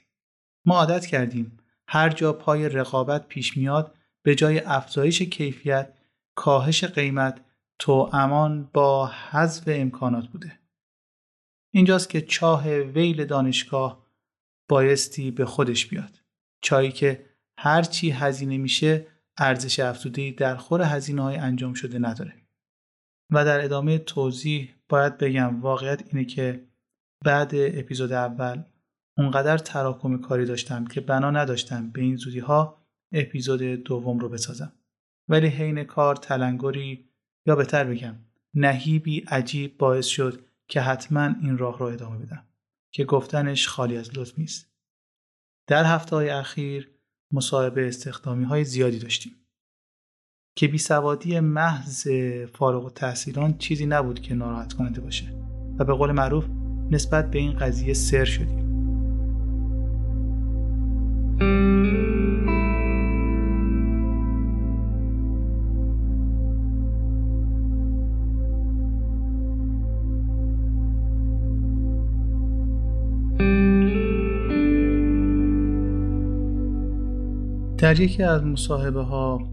ما 0.66 0.78
عادت 0.78 1.06
کردیم 1.06 1.58
هر 1.88 2.10
جا 2.10 2.34
پای 2.34 2.70
رقابت 2.70 3.28
پیش 3.28 3.58
میاد 3.58 3.96
به 4.24 4.36
جای 4.36 4.60
افزایش 4.60 5.22
کیفیت 5.22 5.94
کاهش 6.36 6.84
قیمت 6.84 7.42
تو 7.82 8.10
امان 8.14 8.70
با 8.74 9.08
حذف 9.08 9.64
امکانات 9.68 10.28
بوده. 10.28 10.60
اینجاست 11.74 12.10
که 12.10 12.22
چاه 12.22 12.70
ویل 12.70 13.26
دانشگاه 13.26 14.08
بایستی 14.70 15.32
به 15.32 15.46
خودش 15.46 15.88
بیاد. 15.88 16.22
چایی 16.62 16.92
که 16.92 17.26
هرچی 17.58 18.12
هزینه 18.12 18.58
میشه 18.58 19.08
ارزش 19.38 19.80
افزوده 19.80 20.32
در 20.32 20.56
خور 20.56 20.82
هزینه 20.82 21.22
های 21.22 21.36
انجام 21.36 21.74
شده 21.74 22.00
نداره. 22.00 22.34
و 23.30 23.46
در 23.46 23.66
ادامه 23.66 23.98
توضیح 23.98 24.76
باید 24.90 25.18
بگم 25.18 25.62
واقعیت 25.62 26.04
اینه 26.08 26.26
که 26.26 26.66
بعد 27.26 27.52
اپیزود 27.56 28.12
اول 28.12 28.64
اونقدر 29.18 29.58
تراکم 29.58 30.18
کاری 30.18 30.46
داشتم 30.46 30.86
که 30.86 31.02
بنا 31.02 31.32
نداشتم 31.32 31.92
به 31.92 32.02
این 32.02 32.16
زودی 32.16 32.40
ها 32.40 32.78
اپیزود 33.12 33.62
دوم 33.62 34.20
رو 34.20 34.30
بسازم. 34.30 34.74
ولی 35.30 35.48
حین 35.48 35.84
کار 35.84 36.16
تلنگری 36.16 37.11
یا 37.46 37.56
بهتر 37.56 37.84
بگم 37.84 38.16
نهیبی 38.54 39.20
عجیب 39.20 39.78
باعث 39.78 40.06
شد 40.06 40.46
که 40.68 40.82
حتما 40.82 41.26
این 41.42 41.58
راه 41.58 41.80
رو 41.80 41.86
ادامه 41.86 42.18
بدم 42.18 42.48
که 42.92 43.06
گفتنش 43.06 43.68
خالی 43.68 43.98
از 43.98 44.18
لطف 44.18 44.40
نیست. 44.40 44.72
در 45.68 45.84
هفته 45.84 46.16
های 46.16 46.30
اخیر 46.30 46.92
مصاحبه 47.32 47.88
استخدامی 47.88 48.44
های 48.44 48.64
زیادی 48.64 49.00
داشتیم. 49.00 49.36
که 50.56 50.68
بیسوادی 50.68 51.40
محض 51.40 52.08
فارغ 52.54 52.86
و 52.86 52.90
تحصیلان 52.90 53.58
چیزی 53.58 53.86
نبود 53.86 54.20
که 54.20 54.34
ناراحت 54.34 54.74
کننده 54.74 55.02
باشه 55.02 55.34
و 55.80 55.86
به 55.86 55.94
قول 55.94 56.12
معروف 56.12 56.46
نسبت 56.92 57.32
به 57.32 57.40
این 57.40 57.58
قضیه 57.58 57.94
سر 57.94 58.26
شدیم. 58.26 58.71
در 77.92 78.00
یکی 78.00 78.24
از 78.24 78.44
مصاحبه 78.44 79.02
ها 79.02 79.52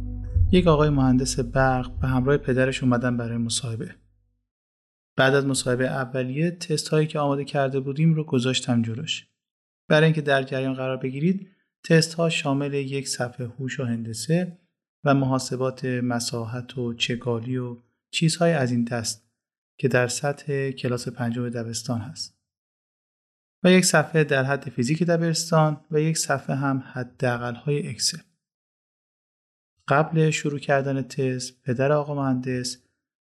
یک 0.52 0.66
آقای 0.66 0.90
مهندس 0.90 1.40
برق 1.40 1.98
به 1.98 2.08
همراه 2.08 2.36
پدرش 2.36 2.82
اومدن 2.82 3.16
برای 3.16 3.36
مصاحبه. 3.36 3.94
بعد 5.16 5.34
از 5.34 5.46
مصاحبه 5.46 5.86
اولیه 5.86 6.50
تست 6.50 6.88
هایی 6.88 7.06
که 7.06 7.18
آماده 7.18 7.44
کرده 7.44 7.80
بودیم 7.80 8.14
رو 8.14 8.24
گذاشتم 8.24 8.82
جلوش. 8.82 9.26
برای 9.88 10.04
اینکه 10.04 10.20
در 10.20 10.42
جریان 10.42 10.74
قرار 10.74 10.96
بگیرید 10.96 11.48
تست 11.84 12.14
ها 12.14 12.28
شامل 12.28 12.74
یک 12.74 13.08
صفحه 13.08 13.46
هوش 13.46 13.80
و 13.80 13.84
هندسه 13.84 14.58
و 15.04 15.14
محاسبات 15.14 15.84
مساحت 15.84 16.78
و 16.78 16.94
چگالی 16.94 17.56
و 17.56 17.76
چیزهای 18.10 18.52
از 18.52 18.70
این 18.70 18.84
دست 18.84 19.30
که 19.78 19.88
در 19.88 20.08
سطح 20.08 20.70
کلاس 20.70 21.08
پنجم 21.08 21.48
دبستان 21.48 22.00
هست. 22.00 22.38
و 23.64 23.70
یک 23.70 23.84
صفحه 23.84 24.24
در 24.24 24.44
حد 24.44 24.68
فیزیک 24.70 25.02
دبستان 25.02 25.80
و 25.90 26.00
یک 26.00 26.18
صفحه 26.18 26.56
هم 26.56 26.84
حداقل 26.92 27.54
های 27.54 27.88
اکسل. 27.88 28.18
قبل 29.88 30.30
شروع 30.30 30.58
کردن 30.58 31.02
تست 31.02 31.62
پدر 31.62 31.92
آقا 31.92 32.14
مهندس 32.14 32.82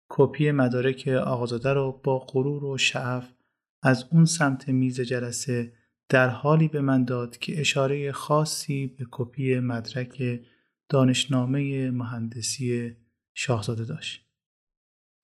کپی 0.08 0.50
مدارک 0.50 1.08
آقازاده 1.08 1.72
رو 1.72 2.00
با 2.04 2.18
غرور 2.18 2.64
و 2.64 2.78
شعف 2.78 3.32
از 3.82 4.04
اون 4.10 4.24
سمت 4.24 4.68
میز 4.68 5.00
جلسه 5.00 5.72
در 6.08 6.28
حالی 6.28 6.68
به 6.68 6.80
من 6.80 7.04
داد 7.04 7.36
که 7.36 7.60
اشاره 7.60 8.12
خاصی 8.12 8.86
به 8.86 9.06
کپی 9.10 9.60
مدرک 9.60 10.40
دانشنامه 10.88 11.90
مهندسی 11.90 12.96
شاهزاده 13.34 13.84
داشت. 13.84 14.26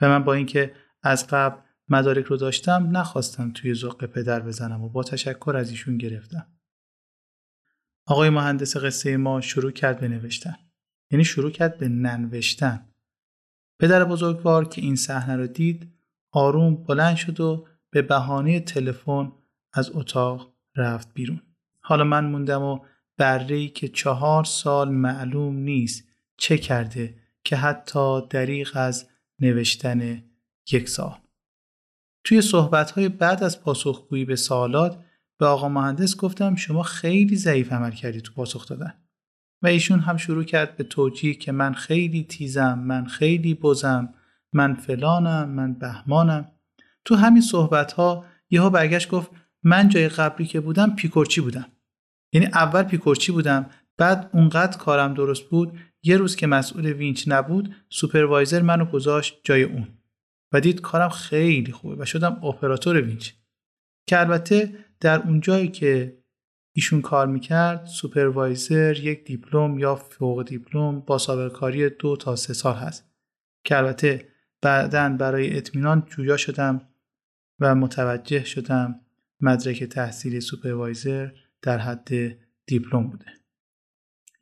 و 0.01 0.09
من 0.09 0.23
با 0.23 0.33
اینکه 0.33 0.75
از 1.03 1.27
قبل 1.27 1.61
مدارک 1.89 2.25
رو 2.25 2.37
داشتم 2.37 2.89
نخواستم 2.91 3.51
توی 3.51 3.73
ذوق 3.73 4.05
پدر 4.05 4.39
بزنم 4.39 4.83
و 4.83 4.89
با 4.89 5.03
تشکر 5.03 5.55
از 5.57 5.69
ایشون 5.69 5.97
گرفتم. 5.97 6.47
آقای 8.05 8.29
مهندس 8.29 8.77
قصه 8.77 9.17
ما 9.17 9.41
شروع 9.41 9.71
کرد 9.71 9.99
به 9.99 10.07
نوشتن. 10.07 10.55
یعنی 11.11 11.25
شروع 11.25 11.51
کرد 11.51 11.77
به 11.77 11.87
ننوشتن. 11.87 12.85
پدر 13.79 14.03
بزرگوار 14.03 14.65
که 14.65 14.81
این 14.81 14.95
صحنه 14.95 15.35
رو 15.35 15.47
دید 15.47 15.93
آروم 16.31 16.75
بلند 16.75 17.15
شد 17.15 17.39
و 17.39 17.67
به 17.89 18.01
بهانه 18.01 18.59
تلفن 18.59 19.31
از 19.73 19.91
اتاق 19.93 20.53
رفت 20.75 21.13
بیرون. 21.13 21.41
حالا 21.79 22.03
من 22.03 22.25
موندم 22.25 22.61
و 22.61 22.79
بره 23.17 23.67
که 23.67 23.87
چهار 23.87 24.43
سال 24.43 24.89
معلوم 24.89 25.55
نیست 25.55 26.03
چه 26.37 26.57
کرده 26.57 27.15
که 27.43 27.55
حتی 27.55 28.27
دریغ 28.29 28.71
از 28.73 29.09
نوشتن 29.39 30.23
یک 30.71 30.89
سال. 30.89 31.17
توی 32.23 32.41
صحبت‌های 32.41 33.09
بعد 33.09 33.43
از 33.43 33.61
پاسخگویی 33.61 34.25
به 34.25 34.35
سوالات 34.35 35.03
به 35.39 35.45
آقا 35.45 35.69
مهندس 35.69 36.17
گفتم 36.17 36.55
شما 36.55 36.83
خیلی 36.83 37.35
ضعیف 37.35 37.73
عمل 37.73 37.91
کردی 37.91 38.21
تو 38.21 38.33
پاسخ 38.33 38.67
دادن 38.67 38.93
و 39.61 39.67
ایشون 39.67 39.99
هم 39.99 40.17
شروع 40.17 40.43
کرد 40.43 40.77
به 40.77 40.83
توجیه 40.83 41.33
که 41.33 41.51
من 41.51 41.73
خیلی 41.73 42.23
تیزم 42.23 42.79
من 42.79 43.05
خیلی 43.05 43.53
بزم 43.53 44.13
من 44.53 44.73
فلانم 44.73 45.49
من 45.49 45.73
بهمانم. 45.73 46.51
تو 47.05 47.15
همین 47.15 47.41
صحبت 47.41 47.91
ها 47.91 48.25
یهو 48.49 48.69
برگشت 48.69 49.09
گفت 49.09 49.31
من 49.63 49.89
جای 49.89 50.09
قبلی 50.09 50.45
که 50.45 50.59
بودم 50.59 50.95
پیکورچی 50.95 51.41
بودم. 51.41 51.65
یعنی 52.33 52.47
اول 52.47 52.83
پیکورچی 52.83 53.31
بودم 53.31 53.69
بعد 53.97 54.29
اونقدر 54.33 54.77
کارم 54.77 55.13
درست 55.13 55.43
بود 55.43 55.79
یه 56.03 56.17
روز 56.17 56.35
که 56.35 56.47
مسئول 56.47 56.85
وینچ 56.85 57.23
نبود 57.27 57.75
سوپروایزر 57.89 58.61
منو 58.61 58.85
گذاشت 58.85 59.39
جای 59.43 59.63
اون. 59.63 59.87
و 60.51 60.61
دید 60.61 60.81
کارم 60.81 61.09
خیلی 61.09 61.71
خوبه 61.71 61.95
و 61.95 62.05
شدم 62.05 62.45
اپراتور 62.45 63.01
وینچ. 63.01 63.31
که 64.07 64.19
البته 64.19 64.75
در 64.99 65.21
اون 65.21 65.39
جایی 65.39 65.67
که 65.67 66.16
ایشون 66.77 67.01
کار 67.01 67.27
می‌کرد 67.27 67.85
سوپروایزر 67.85 68.99
یک 68.99 69.25
دیپلم 69.25 69.79
یا 69.79 69.95
فوق 69.95 70.43
دیپلم 70.43 70.99
با 70.99 71.17
سابقه 71.17 71.49
کاری 71.49 71.89
دو 71.89 72.15
تا 72.15 72.35
سه 72.35 72.53
سال 72.53 72.75
هست. 72.75 73.11
که 73.63 73.77
البته 73.77 74.27
بعدا 74.61 75.09
برای 75.09 75.57
اطمینان 75.57 76.03
جویا 76.09 76.37
شدم 76.37 76.81
و 77.59 77.75
متوجه 77.75 78.43
شدم 78.43 78.99
مدرک 79.41 79.83
تحصیلی 79.83 80.41
سوپروایزر 80.41 81.29
در 81.61 81.77
حد 81.77 82.09
دیپلم 82.65 83.07
بوده. 83.07 83.25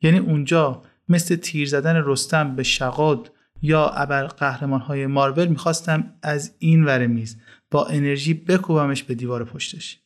یعنی 0.02 0.18
اونجا 0.18 0.82
مثل 1.08 1.36
تیر 1.36 1.68
زدن 1.68 2.02
رستم 2.04 2.56
به 2.56 2.62
شقاد 2.62 3.32
یا 3.62 3.88
ابر 3.88 4.26
قهرمان 4.26 4.80
های 4.80 5.06
مارول 5.06 5.46
می‌خواستم 5.46 6.14
از 6.22 6.54
این 6.58 6.84
ور 6.84 7.06
میز 7.06 7.40
با 7.70 7.86
انرژی 7.86 8.34
بکوبمش 8.34 9.02
به 9.02 9.14
دیوار 9.14 9.44
پشتش. 9.44 10.05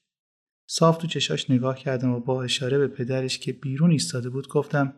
صاف 0.73 0.99
تو 0.99 1.07
چشاش 1.07 1.51
نگاه 1.51 1.79
کردم 1.79 2.11
و 2.11 2.21
با 2.21 2.43
اشاره 2.43 2.79
به 2.79 2.89
پدرش 2.89 3.39
که 3.39 3.53
بیرون 3.53 3.91
ایستاده 3.91 4.31
بود 4.31 4.49
گفتم 4.49 4.95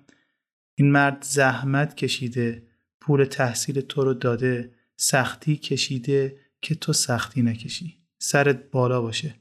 این 0.75 0.93
مرد 0.93 1.25
زحمت 1.25 1.95
کشیده 1.95 2.67
پول 3.00 3.25
تحصیل 3.25 3.81
تو 3.81 4.05
رو 4.05 4.14
داده 4.14 4.75
سختی 4.97 5.57
کشیده 5.57 6.38
که 6.62 6.75
تو 6.75 6.93
سختی 6.93 7.43
نکشی. 7.43 7.99
سرت 8.19 8.71
بالا 8.71 9.00
باشه. 9.00 9.35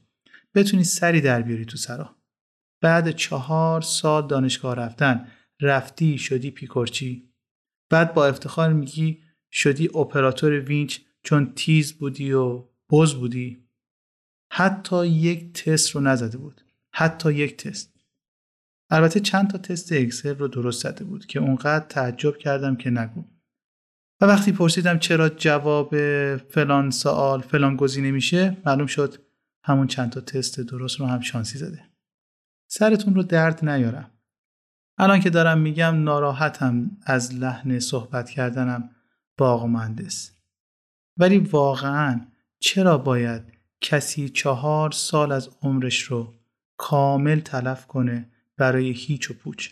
بتونی 0.54 0.84
سری 0.84 1.20
در 1.20 1.42
بیاری 1.42 1.64
تو 1.64 1.76
سرا. 1.76 2.16
بعد 2.80 3.10
چهار 3.10 3.80
سال 3.80 4.26
دانشگاه 4.26 4.74
رفتن. 4.74 5.28
رفتی 5.60 6.18
شدی 6.18 6.50
پیکورچی. 6.50 7.32
بعد 7.90 8.14
با 8.14 8.26
افتخار 8.26 8.72
میگی 8.72 9.22
شدی 9.50 9.88
اپراتور 9.88 10.60
وینچ 10.60 10.98
چون 11.22 11.52
تیز 11.54 11.92
بودی 11.92 12.32
و 12.32 12.64
بز 12.90 13.14
بودی. 13.14 13.62
حتی 14.54 15.06
یک 15.06 15.52
تست 15.52 15.90
رو 15.90 16.00
نزده 16.00 16.38
بود. 16.38 16.60
حتی 16.94 17.32
یک 17.32 17.56
تست. 17.56 17.92
البته 18.90 19.20
چند 19.20 19.50
تا 19.50 19.58
تست 19.58 19.92
اکسل 19.92 20.34
رو 20.34 20.48
درست 20.48 20.82
زده 20.82 21.04
بود 21.04 21.26
که 21.26 21.38
اونقدر 21.38 21.86
تعجب 21.86 22.36
کردم 22.36 22.76
که 22.76 22.90
نگو. 22.90 23.24
و 24.20 24.26
وقتی 24.26 24.52
پرسیدم 24.52 24.98
چرا 24.98 25.28
جواب 25.28 25.96
فلان 26.36 26.90
سوال 26.90 27.40
فلان 27.40 27.76
گزینه 27.76 28.10
میشه 28.10 28.56
معلوم 28.66 28.86
شد 28.86 29.22
همون 29.64 29.86
چند 29.86 30.10
تا 30.10 30.20
تست 30.20 30.60
درست 30.60 31.00
رو 31.00 31.06
هم 31.06 31.20
شانسی 31.20 31.58
زده. 31.58 31.84
سرتون 32.68 33.14
رو 33.14 33.22
درد 33.22 33.68
نیارم. 33.68 34.10
الان 34.98 35.20
که 35.20 35.30
دارم 35.30 35.60
میگم 35.60 36.02
ناراحتم 36.02 36.90
از 37.06 37.34
لحن 37.34 37.78
صحبت 37.78 38.30
کردنم 38.30 38.90
با 39.38 39.50
آقا 39.50 39.66
مهندس. 39.66 40.32
ولی 41.16 41.38
واقعا 41.38 42.26
چرا 42.58 42.98
باید 42.98 43.61
کسی 43.82 44.28
چهار 44.28 44.90
سال 44.90 45.32
از 45.32 45.56
عمرش 45.62 46.02
رو 46.02 46.34
کامل 46.78 47.40
تلف 47.40 47.86
کنه 47.86 48.30
برای 48.56 48.90
هیچ 48.90 49.30
و 49.30 49.34
پوچ 49.34 49.70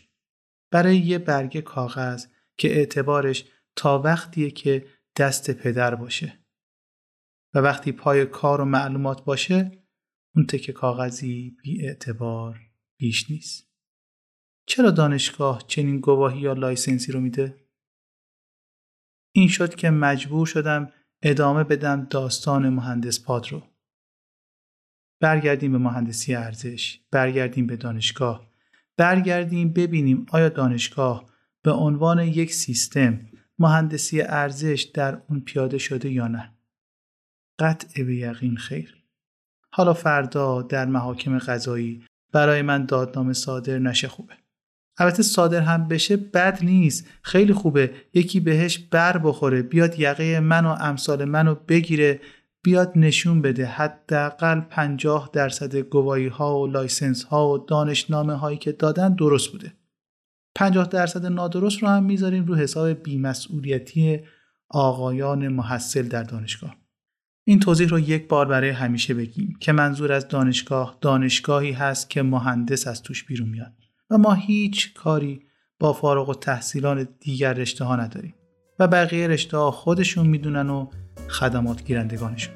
برای 0.70 0.98
یه 0.98 1.18
برگه 1.18 1.62
کاغذ 1.62 2.26
که 2.58 2.68
اعتبارش 2.76 3.44
تا 3.76 3.98
وقتیه 4.02 4.50
که 4.50 4.86
دست 5.16 5.50
پدر 5.50 5.94
باشه 5.94 6.38
و 7.54 7.58
وقتی 7.58 7.92
پای 7.92 8.26
کار 8.26 8.60
و 8.60 8.64
معلومات 8.64 9.24
باشه 9.24 9.84
اون 10.36 10.46
تکه 10.46 10.72
کاغذی 10.72 11.56
بی 11.62 11.86
اعتبار 11.86 12.60
بیش 12.98 13.30
نیست 13.30 13.70
چرا 14.66 14.90
دانشگاه 14.90 15.64
چنین 15.66 16.00
گواهی 16.00 16.40
یا 16.40 16.52
license 16.52 17.05
ی 17.05 17.12
رو 17.12 17.20
میده؟ 17.20 17.68
این 19.34 19.48
شد 19.48 19.74
که 19.74 19.90
مجبور 19.90 20.46
شدم 20.46 20.92
ادامه 21.22 21.64
بدم 21.64 22.04
داستان 22.04 22.68
مهندس 22.68 23.24
پاد 23.24 23.48
رو. 23.48 23.69
برگردیم 25.20 25.72
به 25.72 25.78
مهندسی 25.78 26.34
ارزش، 26.34 27.00
برگردیم 27.10 27.66
به 27.66 27.76
دانشگاه، 27.76 28.50
برگردیم 28.96 29.72
ببینیم 29.72 30.26
آیا 30.30 30.48
دانشگاه 30.48 31.30
به 31.62 31.70
عنوان 31.70 32.18
یک 32.18 32.54
سیستم 32.54 33.20
مهندسی 33.58 34.22
ارزش 34.22 34.90
در 34.94 35.22
اون 35.28 35.40
پیاده 35.40 35.78
شده 35.78 36.10
یا 36.10 36.28
نه. 36.28 36.52
قطع 37.58 38.02
به 38.02 38.16
یقین 38.16 38.56
خیر. 38.56 38.94
حالا 39.72 39.94
فردا 39.94 40.62
در 40.62 40.86
محاکم 40.86 41.38
قضایی 41.38 42.04
برای 42.32 42.62
من 42.62 42.86
دادنامه 42.86 43.32
صادر 43.32 43.78
نشه 43.78 44.08
خوبه. 44.08 44.34
البته 44.98 45.22
صادر 45.22 45.60
هم 45.60 45.88
بشه 45.88 46.16
بد 46.16 46.58
نیست 46.62 47.08
خیلی 47.22 47.52
خوبه 47.52 47.94
یکی 48.14 48.40
بهش 48.40 48.78
بر 48.78 49.18
بخوره 49.18 49.62
بیاد 49.62 49.98
یقه 49.98 50.40
من 50.40 50.66
و 50.66 50.68
امثال 50.68 51.24
منو 51.24 51.54
بگیره 51.54 52.20
بیاد 52.62 52.92
نشون 52.96 53.42
بده 53.42 53.66
حداقل 53.66 54.60
50 54.60 55.30
درصد 55.32 55.76
گواهی 55.76 56.26
ها 56.26 56.60
و 56.60 56.66
license 56.66 57.24
ها 57.24 57.48
و 57.48 57.58
دانشنامه 57.58 58.34
هایی 58.34 58.58
که 58.58 58.72
دادن 58.72 59.14
درست 59.14 59.52
بوده. 59.52 59.72
50 60.54 60.86
درصد 60.86 61.26
نادرست 61.26 61.82
رو 61.82 61.88
هم 61.88 62.02
می‌ذاریم 62.02 62.44
رو 62.44 62.54
حساب 62.54 62.88
بیمسئولیتی 62.88 64.20
آقایان 64.68 65.48
محصل 65.48 66.08
در 66.08 66.22
دانشگاه. 66.22 66.76
این 67.44 67.60
توضیح 67.60 67.88
رو 67.88 67.98
یک 67.98 68.28
بار 68.28 68.46
برای 68.46 68.70
همیشه 68.70 69.14
بگیم 69.14 69.56
که 69.60 69.72
منظور 69.72 70.12
از 70.12 70.28
دانشگاه 70.28 70.98
دانشگاهی 71.00 71.72
هست 71.72 72.10
که 72.10 72.22
مهندس 72.22 72.86
از 72.86 73.02
توش 73.02 73.24
بیرون 73.24 73.48
میاد 73.48 73.72
و 74.10 74.18
ما 74.18 74.32
هیچ 74.32 74.94
کاری 74.94 75.42
با 75.78 75.92
فارغ 75.92 76.28
و 76.28 76.34
تحصیلان 76.34 77.08
دیگر 77.20 77.52
رشته 77.52 77.84
ها 77.84 77.96
نداریم 77.96 78.34
و 78.78 78.88
بقیه 78.88 79.28
رشته 79.28 79.56
ها 79.56 79.70
خودشون 79.70 80.26
می‌دونن 80.26 80.70
و 80.70 80.90
خدمات 81.28 81.84
گیرندگانشون. 81.84 82.54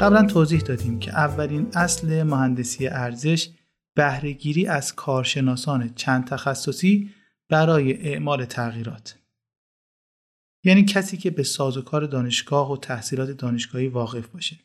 قبلا 0.00 0.26
توضیح 0.26 0.60
دادیم 0.60 0.98
که 0.98 1.10
اولین 1.10 1.68
اصل 1.74 2.22
مهندسی 2.22 2.86
ارزش 2.86 3.48
بهرهگیری 3.94 4.66
از 4.66 4.94
کارشناسان 4.94 5.94
چند 5.94 6.26
تخصصی 6.26 7.10
برای 7.48 8.12
اعمال 8.12 8.44
تغییرات. 8.44 9.18
یعنی 10.64 10.84
کسی 10.84 11.16
که 11.16 11.30
به 11.30 11.42
سازوکار 11.42 12.06
دانشگاه 12.06 12.72
و 12.72 12.76
تحصیلات 12.76 13.30
دانشگاهی 13.30 13.88
واقف 13.88 14.26
باشه. 14.26 14.58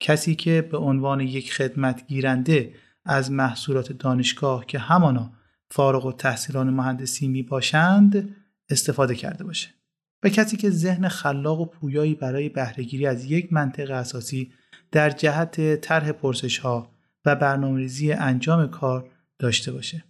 کسی 0.00 0.34
که 0.34 0.62
به 0.62 0.78
عنوان 0.78 1.20
یک 1.20 1.52
خدمت 1.52 2.06
گیرنده 2.06 2.74
از 3.06 3.30
محصولات 3.30 3.92
دانشگاه 3.92 4.66
که 4.66 4.78
همانا 4.78 5.32
فارغ 5.70 6.06
و 6.06 6.12
تحصیلان 6.12 6.70
مهندسی 6.70 7.28
می 7.28 7.42
باشند 7.42 8.36
استفاده 8.70 9.14
کرده 9.14 9.44
باشه. 9.44 9.68
و 10.22 10.28
کسی 10.28 10.56
که 10.56 10.70
ذهن 10.70 11.08
خلاق 11.08 11.60
و 11.60 11.66
پویایی 11.66 12.14
برای 12.14 12.48
بهرهگیری 12.48 13.06
از 13.06 13.24
یک 13.24 13.52
منطق 13.52 13.90
اساسی 13.90 14.52
در 14.92 15.10
جهت 15.10 15.80
طرح 15.80 16.12
پرسش 16.12 16.58
ها 16.58 16.90
و 17.24 17.36
برنامه‌ریزی 17.36 18.12
انجام 18.12 18.70
کار 18.70 19.10
داشته 19.38 19.72
باشه. 19.72 20.04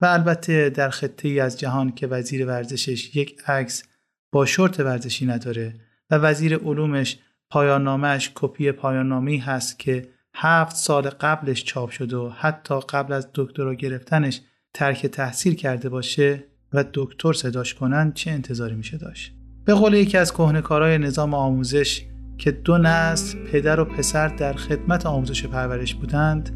و 0.00 0.06
البته 0.06 0.70
در 0.70 0.90
خطه 0.90 1.28
ای 1.28 1.40
از 1.40 1.60
جهان 1.60 1.92
که 1.92 2.06
وزیر 2.06 2.46
ورزشش 2.46 3.16
یک 3.16 3.42
عکس 3.46 3.84
با 4.32 4.46
شورت 4.46 4.80
ورزشی 4.80 5.26
نداره 5.26 5.74
و 6.10 6.14
وزیر 6.14 6.56
علومش 6.56 7.18
پایانامهش 7.50 8.32
کپی 8.34 8.72
پایاننامه‌ای 8.72 9.38
هست 9.38 9.78
که 9.78 10.08
هفت 10.38 10.76
سال 10.76 11.10
قبلش 11.10 11.64
چاپ 11.64 11.90
شده 11.90 12.16
و 12.16 12.28
حتی 12.28 12.80
قبل 12.88 13.12
از 13.12 13.28
دکترا 13.34 13.74
گرفتنش 13.74 14.40
ترک 14.74 15.06
تحصیل 15.06 15.54
کرده 15.54 15.88
باشه 15.88 16.44
و 16.72 16.84
دکتر 16.94 17.32
صداش 17.32 17.74
کنن 17.74 18.12
چه 18.12 18.30
انتظاری 18.30 18.74
میشه 18.74 18.98
داشت؟ 18.98 19.34
به 19.64 19.74
قول 19.74 19.94
یکی 19.94 20.18
از 20.18 20.32
کهنکارای 20.32 20.98
نظام 20.98 21.34
آموزش 21.34 22.02
که 22.38 22.50
دو 22.50 22.78
نسل 22.78 23.38
پدر 23.38 23.80
و 23.80 23.84
پسر 23.84 24.28
در 24.28 24.52
خدمت 24.52 25.06
آموزش 25.06 25.46
پرورش 25.46 25.94
بودند 25.94 26.50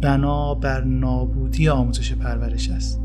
بنا 0.00 0.54
بر 0.54 0.84
نابودی 0.84 1.68
آموزش 1.68 2.12
پرورش 2.12 2.70
است. 2.70 3.00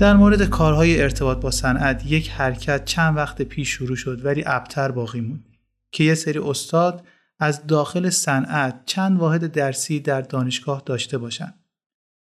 در 0.00 0.16
مورد 0.16 0.42
کارهای 0.42 1.02
ارتباط 1.02 1.38
با 1.40 1.50
صنعت 1.50 2.06
یک 2.06 2.30
حرکت 2.30 2.84
چند 2.84 3.16
وقت 3.16 3.42
پیش 3.42 3.68
شروع 3.68 3.96
شد 3.96 4.24
ولی 4.24 4.42
ابتر 4.46 4.90
باقی 4.90 5.20
موند 5.20 5.44
که 5.92 6.04
یه 6.04 6.14
سری 6.14 6.38
استاد 6.38 7.06
از 7.38 7.66
داخل 7.66 8.10
صنعت 8.10 8.82
چند 8.86 9.18
واحد 9.18 9.52
درسی 9.52 10.00
در 10.00 10.20
دانشگاه 10.20 10.82
داشته 10.86 11.18
باشند 11.18 11.64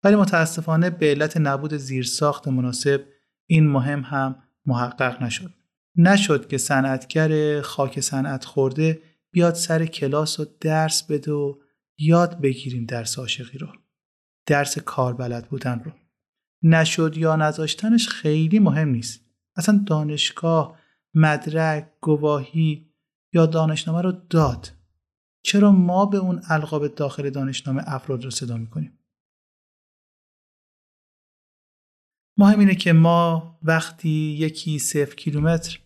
ولی 0.05 0.17
متاسفانه 0.17 0.91
به 0.91 1.11
علت 1.11 1.37
نبود 1.37 1.77
زیرساخت 1.77 2.49
مناسب 2.49 3.05
این 3.47 3.69
مهم 3.69 4.01
هم 4.01 4.43
محقق 4.67 5.23
نشد. 5.23 5.55
نشد 5.97 6.49
که 6.49 6.59
صنعتگر 6.59 7.61
خاک 7.61 8.01
صنعت 8.01 8.45
خورده 8.45 9.03
بیاد 9.33 9.55
سر 9.55 9.87
کلاس 9.87 10.41
و 10.41 10.47
درس 10.61 11.03
بده 11.03 11.33
و 11.33 11.55
یاد 11.99 12.41
بگیریم 12.41 12.85
درس 12.85 13.19
عاشقی 13.19 13.59
رو. 13.59 13.69
درس 14.47 14.79
کار 14.79 15.15
بلد 15.15 15.49
بودن 15.49 15.83
رو. 15.85 15.93
نشد 16.63 17.17
یا 17.17 17.37
نذاشتنش 17.37 18.09
خیلی 18.09 18.59
مهم 18.59 18.89
نیست. 18.89 19.25
اصلا 19.57 19.85
دانشگاه، 19.87 20.79
مدرک، 21.15 21.91
گواهی 22.01 22.91
یا 23.33 23.47
دانشنامه 23.47 24.03
رو 24.03 24.13
داد. 24.13 24.73
چرا 25.43 25.73
ما 25.73 26.07
به 26.07 26.19
اون 26.19 26.43
القاب 26.49 26.87
داخل 26.87 27.31
دانشنامه 27.31 27.83
افراد 27.87 28.25
رو 28.25 28.31
صدا 28.31 28.57
می‌کنیم؟ 28.57 28.99
مهم 32.37 32.59
اینه 32.59 32.75
که 32.75 32.93
ما 32.93 33.59
وقتی 33.63 34.37
یکی 34.39 34.79
صفر 34.79 35.15
کیلومتر 35.15 35.81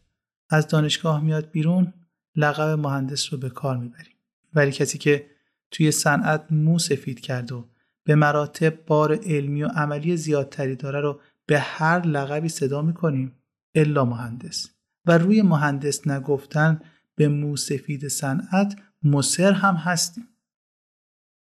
از 0.50 0.68
دانشگاه 0.68 1.20
میاد 1.20 1.50
بیرون 1.50 1.92
لقب 2.36 2.78
مهندس 2.78 3.32
رو 3.32 3.38
به 3.38 3.50
کار 3.50 3.76
می‌بریم 3.76 4.14
ولی 4.54 4.72
کسی 4.72 4.98
که 4.98 5.30
توی 5.70 5.92
صنعت 5.92 6.52
مو 6.52 6.78
سفید 6.78 7.20
کرد 7.20 7.52
و 7.52 7.68
به 8.04 8.14
مراتب 8.14 8.84
بار 8.84 9.14
علمی 9.14 9.62
و 9.62 9.68
عملی 9.68 10.16
زیادتری 10.16 10.76
داره 10.76 11.00
رو 11.00 11.20
به 11.46 11.60
هر 11.60 12.06
لقبی 12.06 12.48
صدا 12.48 12.82
می‌کنیم. 12.82 13.32
الا 13.74 14.04
مهندس. 14.04 14.70
و 15.06 15.18
روی 15.18 15.42
مهندس 15.42 16.08
نگفتن 16.08 16.80
به 17.14 17.28
مو 17.28 17.56
سفید 17.56 18.08
صنعت 18.08 18.76
مصر 19.02 19.52
هم 19.52 19.74
هستیم. 19.74 20.28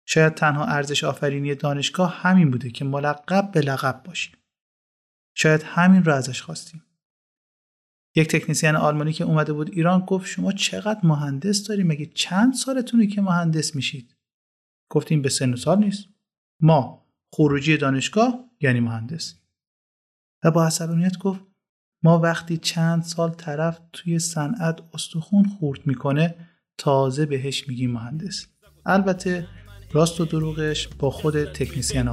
شاید 0.06 0.34
تنها 0.34 0.64
ارزش 0.64 1.04
آفرینی 1.04 1.54
دانشگاه 1.54 2.14
همین 2.20 2.50
بوده 2.50 2.70
که 2.70 2.84
ملقب 2.84 3.50
به 3.52 3.60
لقب 3.60 4.02
باشیم. 4.04 4.36
شاید 5.34 5.62
همین 5.62 6.04
رو 6.04 6.14
ازش 6.14 6.42
خواستیم. 6.42 6.82
یک 8.14 8.28
تکنیسیان 8.28 8.76
آلمانی 8.76 9.12
که 9.12 9.24
اومده 9.24 9.52
بود 9.52 9.70
ایران 9.70 10.00
گفت 10.00 10.26
شما 10.26 10.52
چقدر 10.52 11.00
مهندس 11.02 11.64
داری؟ 11.64 11.82
مگه 11.82 12.06
چند 12.06 12.54
سالتونه 12.54 13.06
که 13.06 13.20
مهندس 13.20 13.76
میشید؟ 13.76 14.16
گفتیم 14.90 15.22
به 15.22 15.28
سن 15.28 15.54
سال 15.54 15.78
نیست. 15.78 16.08
ما 16.60 17.06
خروجی 17.32 17.76
دانشگاه 17.76 18.44
یعنی 18.60 18.80
مهندس. 18.80 19.34
و 20.44 20.50
با 20.50 20.66
عصبانیت 20.66 21.18
گفت 21.18 21.40
ما 22.02 22.18
وقتی 22.18 22.56
چند 22.56 23.02
سال 23.02 23.30
طرف 23.30 23.80
توی 23.92 24.18
صنعت 24.18 24.80
استخون 24.94 25.44
خورد 25.44 25.86
می‌کنه 25.86 26.34
تازه 26.78 27.26
بهش 27.26 27.68
میگیم 27.68 27.90
مهندس. 27.90 28.46
البته 28.86 29.48
راست 29.92 30.20
و 30.20 30.24
دروغش 30.24 30.88
با 30.98 31.10
خود 31.10 31.44
تکنیسیان 31.44 32.08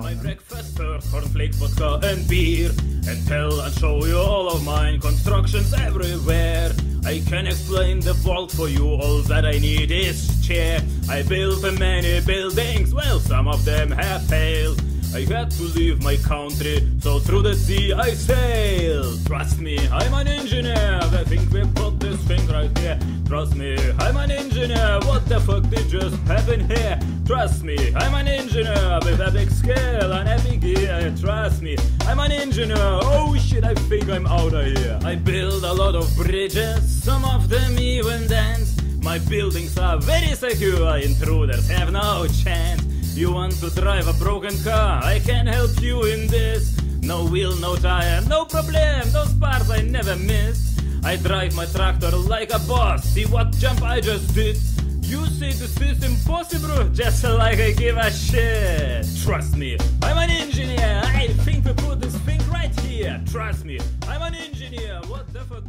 failed. 14.30 14.95
I 15.16 15.22
had 15.22 15.50
to 15.52 15.64
leave 15.64 16.04
my 16.04 16.18
country, 16.18 16.86
so 17.00 17.20
through 17.20 17.44
the 17.44 17.56
sea 17.56 17.94
I 17.94 18.14
sail. 18.14 19.18
Trust 19.26 19.62
me, 19.62 19.80
I'm 19.88 20.14
an 20.14 20.28
engineer. 20.28 21.00
I 21.02 21.24
think 21.24 21.50
we 21.54 21.62
put 21.74 22.02
this 22.02 22.20
thing 22.24 22.46
right 22.50 22.78
here. 22.80 23.00
Trust 23.26 23.56
me, 23.56 23.78
I'm 24.00 24.18
an 24.18 24.30
engineer. 24.30 25.00
What 25.04 25.26
the 25.30 25.40
fuck 25.40 25.70
did 25.70 25.88
just 25.88 26.18
happen 26.28 26.70
here? 26.70 27.00
Trust 27.26 27.64
me, 27.64 27.78
I'm 27.96 28.14
an 28.14 28.28
engineer 28.28 29.00
with 29.06 29.34
big 29.34 29.50
scale 29.52 30.12
and 30.12 30.28
a 30.28 30.38
big 30.44 30.66
ear. 30.66 31.16
Trust 31.18 31.62
me, 31.62 31.78
I'm 32.02 32.20
an 32.20 32.34
engineer. 32.34 32.76
Oh 32.78 33.38
shit, 33.38 33.64
I 33.64 33.74
think 33.74 34.10
I'm 34.10 34.28
out 34.28 34.54
of 34.54 34.66
here. 34.66 35.00
I 35.06 35.16
build 35.16 35.64
a 35.64 35.74
lot 35.74 35.96
of 35.96 36.14
bridges, 36.18 36.84
some 37.04 37.24
of 37.24 37.48
them 37.48 37.80
even 37.80 38.28
dance. 38.28 38.76
My 39.02 39.20
buildings 39.20 39.78
are 39.78 39.98
very 39.98 40.36
secure, 40.36 40.98
intruders 40.98 41.70
have 41.70 41.94
no 41.94 42.28
chance. 42.44 42.84
You 43.16 43.32
want 43.32 43.54
to 43.62 43.70
drive 43.70 44.10
a 44.10 44.14
broken 44.14 44.62
car? 44.62 45.02
I 45.02 45.20
can 45.20 45.48
help 45.48 45.82
you 45.82 46.04
in 46.04 46.28
this. 46.28 46.78
No 47.02 47.24
wheel, 47.26 47.56
no 47.60 47.78
tire, 47.78 48.20
no 48.28 48.44
problem. 48.44 49.10
Those 49.12 49.34
parts 49.36 49.70
I 49.70 49.84
never 49.84 50.18
miss. 50.18 50.78
I 51.02 51.16
drive 51.16 51.56
my 51.56 51.66
tractor 51.66 52.12
like 52.12 52.52
a 52.52 52.60
boss. 52.68 53.06
See 53.06 53.26
what 53.26 53.52
jump 53.52 53.84
I 53.84 54.02
just 54.02 54.36
did? 54.36 54.58
You 55.02 55.26
say 55.28 55.54
this 55.54 55.80
is 55.80 56.04
impossible, 56.04 56.90
just 56.90 57.24
like 57.24 57.60
I 57.60 57.72
give 57.72 57.96
a 57.96 58.12
shit. 58.12 59.08
Trust 59.24 59.56
me, 59.56 59.78
I'm 60.02 60.18
an 60.18 60.30
engineer. 60.30 61.02
I 61.06 61.28
think 61.46 61.64
we 61.64 61.72
put 61.72 62.02
this 62.02 62.18
thing 62.28 62.42
right 62.50 62.78
here. 62.82 63.24
Trust 63.32 63.64
me, 63.64 63.80
I'm 64.10 64.24
an 64.24 64.36
engineer. 64.36 65.00
What 65.08 65.32
the 65.32 65.40
fuck 65.46 65.64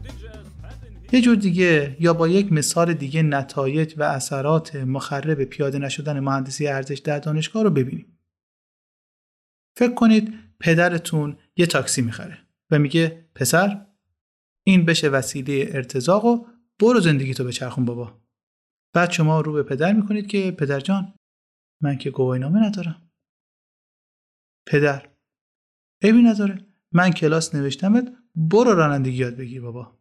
یه 1.13 1.21
جور 1.21 1.37
دیگه 1.37 1.97
یا 2.01 2.15
با 2.15 2.29
یک 2.29 2.53
مثال 2.53 2.95
دیگه 2.95 3.23
نتایج 3.23 3.95
و 3.97 4.03
اثرات 4.03 4.77
مخرب 4.77 5.45
پیاده 5.45 5.79
نشدن 5.79 6.21
مهندسی 6.21 6.67
ارزش 6.67 6.99
در 6.99 7.19
دانشگاه 7.19 7.63
رو 7.63 7.71
ببینیم. 7.71 8.19
فکر 9.77 9.95
کنید 9.95 10.35
پدرتون 10.61 11.37
یه 11.57 11.67
تاکسی 11.67 12.03
می‌خره 12.03 12.39
و 12.71 12.79
میگه 12.79 13.29
پسر 13.35 13.87
این 14.67 14.85
بشه 14.85 15.09
وسیله 15.09 15.71
ارتزاق 15.73 16.25
و 16.25 16.47
برو 16.79 17.01
زندگی 17.01 17.35
تو 17.35 17.45
بچرخون 17.45 17.85
بابا. 17.85 18.21
بعد 18.95 19.11
شما 19.11 19.41
رو 19.41 19.53
به 19.53 19.63
پدر 19.63 19.93
می‌کنید 19.93 20.27
که 20.27 20.51
پدر 20.51 20.81
جان 20.81 21.15
من 21.83 21.99
که 21.99 22.11
گواهینامه 22.11 22.67
ندارم. 22.67 23.11
پدر 24.67 25.09
عیبی 26.03 26.23
نداره 26.23 26.67
من 26.93 27.11
کلاس 27.11 27.55
نوشتمت 27.55 28.13
برو 28.35 28.75
رانندگی 28.75 29.17
یاد 29.17 29.37
بگیر 29.37 29.61
بابا. 29.61 29.99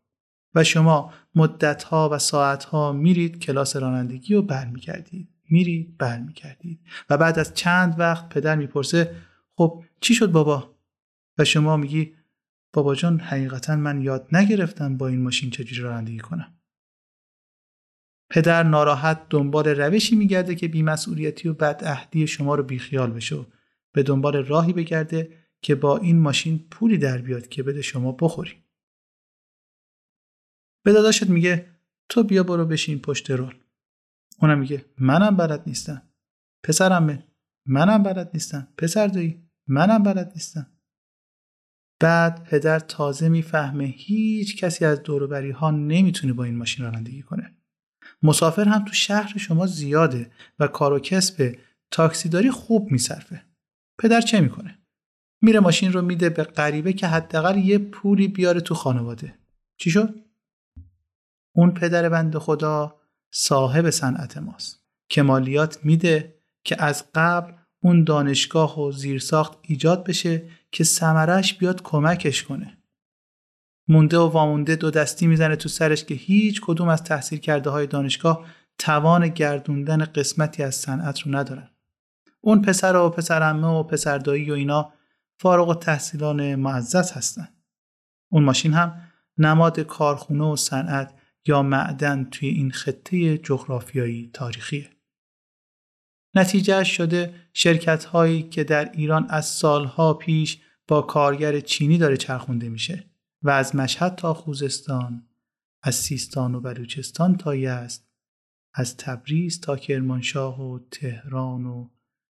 و 0.55 0.63
شما 0.63 1.13
مدتها 1.35 2.09
و 2.11 2.17
ساعتها 2.17 2.91
میرید 2.91 3.39
کلاس 3.39 3.75
رانندگی 3.75 4.33
رو 4.33 4.41
برمیگردید 4.41 5.29
میرید 5.49 5.97
برمیگردید 5.97 6.79
و 7.09 7.17
بعد 7.17 7.39
از 7.39 7.53
چند 7.53 7.99
وقت 7.99 8.29
پدر 8.29 8.55
می‌پرسه 8.55 9.15
خب 9.55 9.83
چی 10.01 10.13
شد 10.13 10.31
بابا؟ 10.31 10.75
و 11.37 11.45
شما 11.45 11.77
میگی 11.77 12.13
بابا 12.73 12.95
جان 12.95 13.19
حقیقتا 13.19 13.75
من 13.75 14.01
یاد 14.01 14.27
نگرفتم 14.31 14.97
با 14.97 15.07
این 15.07 15.21
ماشین 15.21 15.49
چجوری 15.49 15.81
رانندگی 15.81 16.19
کنم. 16.19 16.53
پدر 18.29 18.63
ناراحت 18.63 19.21
دنبال 19.29 19.67
روشی 19.67 20.15
میگرده 20.15 20.55
که 20.55 20.67
بیمسئولیتی 20.67 21.49
و 21.49 21.53
بدعهدی 21.53 22.27
شما 22.27 22.55
رو 22.55 22.63
بیخیال 22.63 23.11
بشه 23.11 23.35
و 23.35 23.43
به 23.91 24.03
دنبال 24.03 24.35
راهی 24.35 24.73
بگرده 24.73 25.29
که 25.61 25.75
با 25.75 25.97
این 25.97 26.19
ماشین 26.19 26.67
پولی 26.71 26.97
در 26.97 27.17
بیاد 27.17 27.47
که 27.47 27.63
بده 27.63 27.81
شما 27.81 28.11
بخوری 28.11 28.64
به 30.85 30.93
داداشت 30.93 31.29
میگه 31.29 31.69
تو 32.09 32.23
بیا 32.23 32.43
برو 32.43 32.65
بشین 32.65 32.99
پشت 32.99 33.31
رول. 33.31 33.55
اونم 34.39 34.59
میگه 34.59 34.85
منم 34.97 35.37
بلد 35.37 35.63
نیستم. 35.67 36.01
پسرمه 36.63 37.27
منم 37.65 38.03
بلد 38.03 38.29
نیستم. 38.33 38.67
پسر 38.77 39.07
دایی 39.07 39.49
منم 39.67 40.03
بلد 40.03 40.31
نیستم. 40.35 40.67
بعد 41.99 42.43
پدر 42.43 42.79
تازه 42.79 43.29
می‌فهمه 43.29 43.85
هیچ 43.85 44.57
کسی 44.57 44.85
از 44.85 45.03
دوروبری 45.03 45.51
ها 45.51 45.71
نمی‌تونه 45.71 46.33
با 46.33 46.43
این 46.43 46.57
ماشین 46.57 46.85
رانندگی 46.85 47.21
کنه. 47.21 47.57
مسافر 48.23 48.65
هم 48.65 48.85
تو 48.85 48.93
شهر 48.93 49.37
شما 49.37 49.65
زیاده 49.67 50.31
و 50.59 50.67
کار 50.67 50.93
و 50.93 50.99
کسب 50.99 51.57
تاکسیداری 51.91 52.51
خوب 52.51 52.91
میصرفه. 52.91 53.45
پدر 53.99 54.21
چه 54.21 54.41
می‌کنه؟ 54.41 54.79
میره 55.41 55.59
ماشین 55.59 55.93
رو 55.93 56.01
میده 56.01 56.29
به 56.29 56.43
غریبه 56.43 56.93
که 56.93 57.07
حداقل 57.07 57.57
یه 57.57 57.77
پولی 57.77 58.27
بیاره 58.27 58.61
تو 58.61 58.75
خانواده. 58.75 59.35
چی 59.77 59.91
شد؟ 59.91 60.24
اون 61.55 61.71
پدر 61.71 62.09
بند 62.09 62.37
خدا 62.37 62.95
صاحب 63.31 63.89
صنعت 63.89 64.37
ماست. 64.37 64.79
کمالیات 65.11 65.85
میده 65.85 66.35
که 66.63 66.83
از 66.83 67.05
قبل 67.15 67.53
اون 67.83 68.03
دانشگاه 68.03 68.79
و 68.79 68.91
زیرساخت 68.91 69.57
ایجاد 69.61 70.03
بشه 70.03 70.49
که 70.71 70.83
سمرش 70.83 71.53
بیاد 71.53 71.81
کمکش 71.81 72.43
کنه. 72.43 72.77
مونده 73.87 74.17
و 74.17 74.29
وامونده 74.29 74.75
دو 74.75 74.91
دستی 74.91 75.27
می‌زنه 75.27 75.55
تو 75.55 75.69
سرش 75.69 76.05
که 76.05 76.13
هیچ 76.13 76.61
کدوم 76.61 76.87
از 76.87 77.03
تحصیل 77.03 77.39
کرده 77.39 77.69
های 77.69 77.87
دانشگاه 77.87 78.45
توان 78.79 79.27
گردوندن 79.27 80.05
قسمتی 80.05 80.63
از 80.63 80.75
صنعت 80.75 81.19
رو 81.19 81.35
ندارن. 81.35 81.69
اون 82.41 82.61
پسر 82.61 82.95
و 82.95 83.09
پسرمه 83.09 83.67
و 83.67 83.83
پسردایی 83.83 84.51
و 84.51 84.53
اینا 84.53 84.93
فارغ 85.39 85.69
و 85.69 85.73
تحصیلان 85.73 86.55
معزز 86.55 87.11
هستن. 87.11 87.47
اون 88.31 88.43
ماشین 88.43 88.73
هم 88.73 89.01
نماد 89.37 89.79
کارخونه 89.79 90.43
و 90.43 90.55
صنعت 90.55 91.13
یا 91.47 91.63
معدن 91.63 92.23
توی 92.23 92.49
این 92.49 92.71
خطه 92.71 93.37
جغرافیایی 93.37 94.29
تاریخیه. 94.33 94.89
نتیجه 96.35 96.83
شده 96.83 97.33
شرکت 97.53 98.05
هایی 98.05 98.43
که 98.43 98.63
در 98.63 98.91
ایران 98.91 99.25
از 99.29 99.45
سالها 99.45 100.13
پیش 100.13 100.61
با 100.87 101.01
کارگر 101.01 101.59
چینی 101.59 101.97
داره 101.97 102.17
چرخونده 102.17 102.69
میشه 102.69 103.09
و 103.41 103.49
از 103.49 103.75
مشهد 103.75 104.15
تا 104.15 104.33
خوزستان، 104.33 105.27
از 105.83 105.95
سیستان 105.95 106.55
و 106.55 106.61
بلوچستان 106.61 107.37
تا 107.37 107.55
یزد، 107.55 108.01
از 108.73 108.97
تبریز 108.97 109.61
تا 109.61 109.77
کرمانشاه 109.77 110.61
و 110.61 110.79
تهران 110.91 111.65
و 111.65 111.89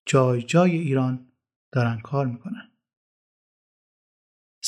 جای 0.07 0.42
جای 0.42 0.77
ایران 0.79 1.33
دارن 1.73 2.01
کار 2.01 2.27
می‌کنن. 2.27 2.67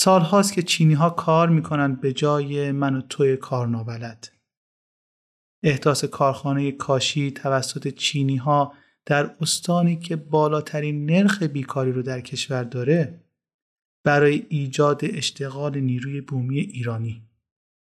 سالهاست 0.02 0.52
که 0.52 0.62
چینی 0.62 0.94
ها 0.94 1.10
کار 1.10 1.48
می‌کنن 1.48 1.94
به 1.94 2.12
جای 2.12 2.72
من 2.72 2.94
و 2.94 3.00
توی 3.00 3.36
کار 3.36 3.66
نابلد. 3.66 4.28
احداث 5.62 6.04
کارخانه 6.04 6.72
کاشی 6.72 7.30
توسط 7.30 7.88
چینی 7.88 8.36
ها 8.36 8.74
در 9.06 9.36
استانی 9.40 9.96
که 9.96 10.16
بالاترین 10.16 11.10
نرخ 11.10 11.42
بیکاری 11.42 11.92
رو 11.92 12.02
در 12.02 12.20
کشور 12.20 12.64
داره 12.64 13.24
برای 14.04 14.46
ایجاد 14.48 15.00
اشتغال 15.04 15.80
نیروی 15.80 16.20
بومی 16.20 16.60
ایرانی 16.60 17.22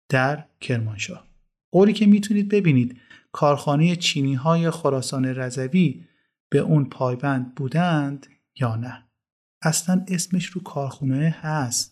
در 0.09 0.45
کرمانشاه. 0.61 1.27
قولی 1.73 1.93
که 1.93 2.07
می‌تونید 2.07 2.49
ببینید 2.49 3.01
کارخانه 3.33 3.97
چینی 3.97 4.35
های 4.35 4.71
خراسان 4.71 5.25
رضوی 5.25 6.05
به 6.51 6.59
اون 6.59 6.85
پایبند 6.85 7.55
بودند 7.55 8.27
یا 8.61 8.77
نه. 8.77 9.09
اصلا 9.65 10.05
اسمش 10.09 10.47
رو 10.47 10.63
کارخونه 10.63 11.37
هست. 11.41 11.92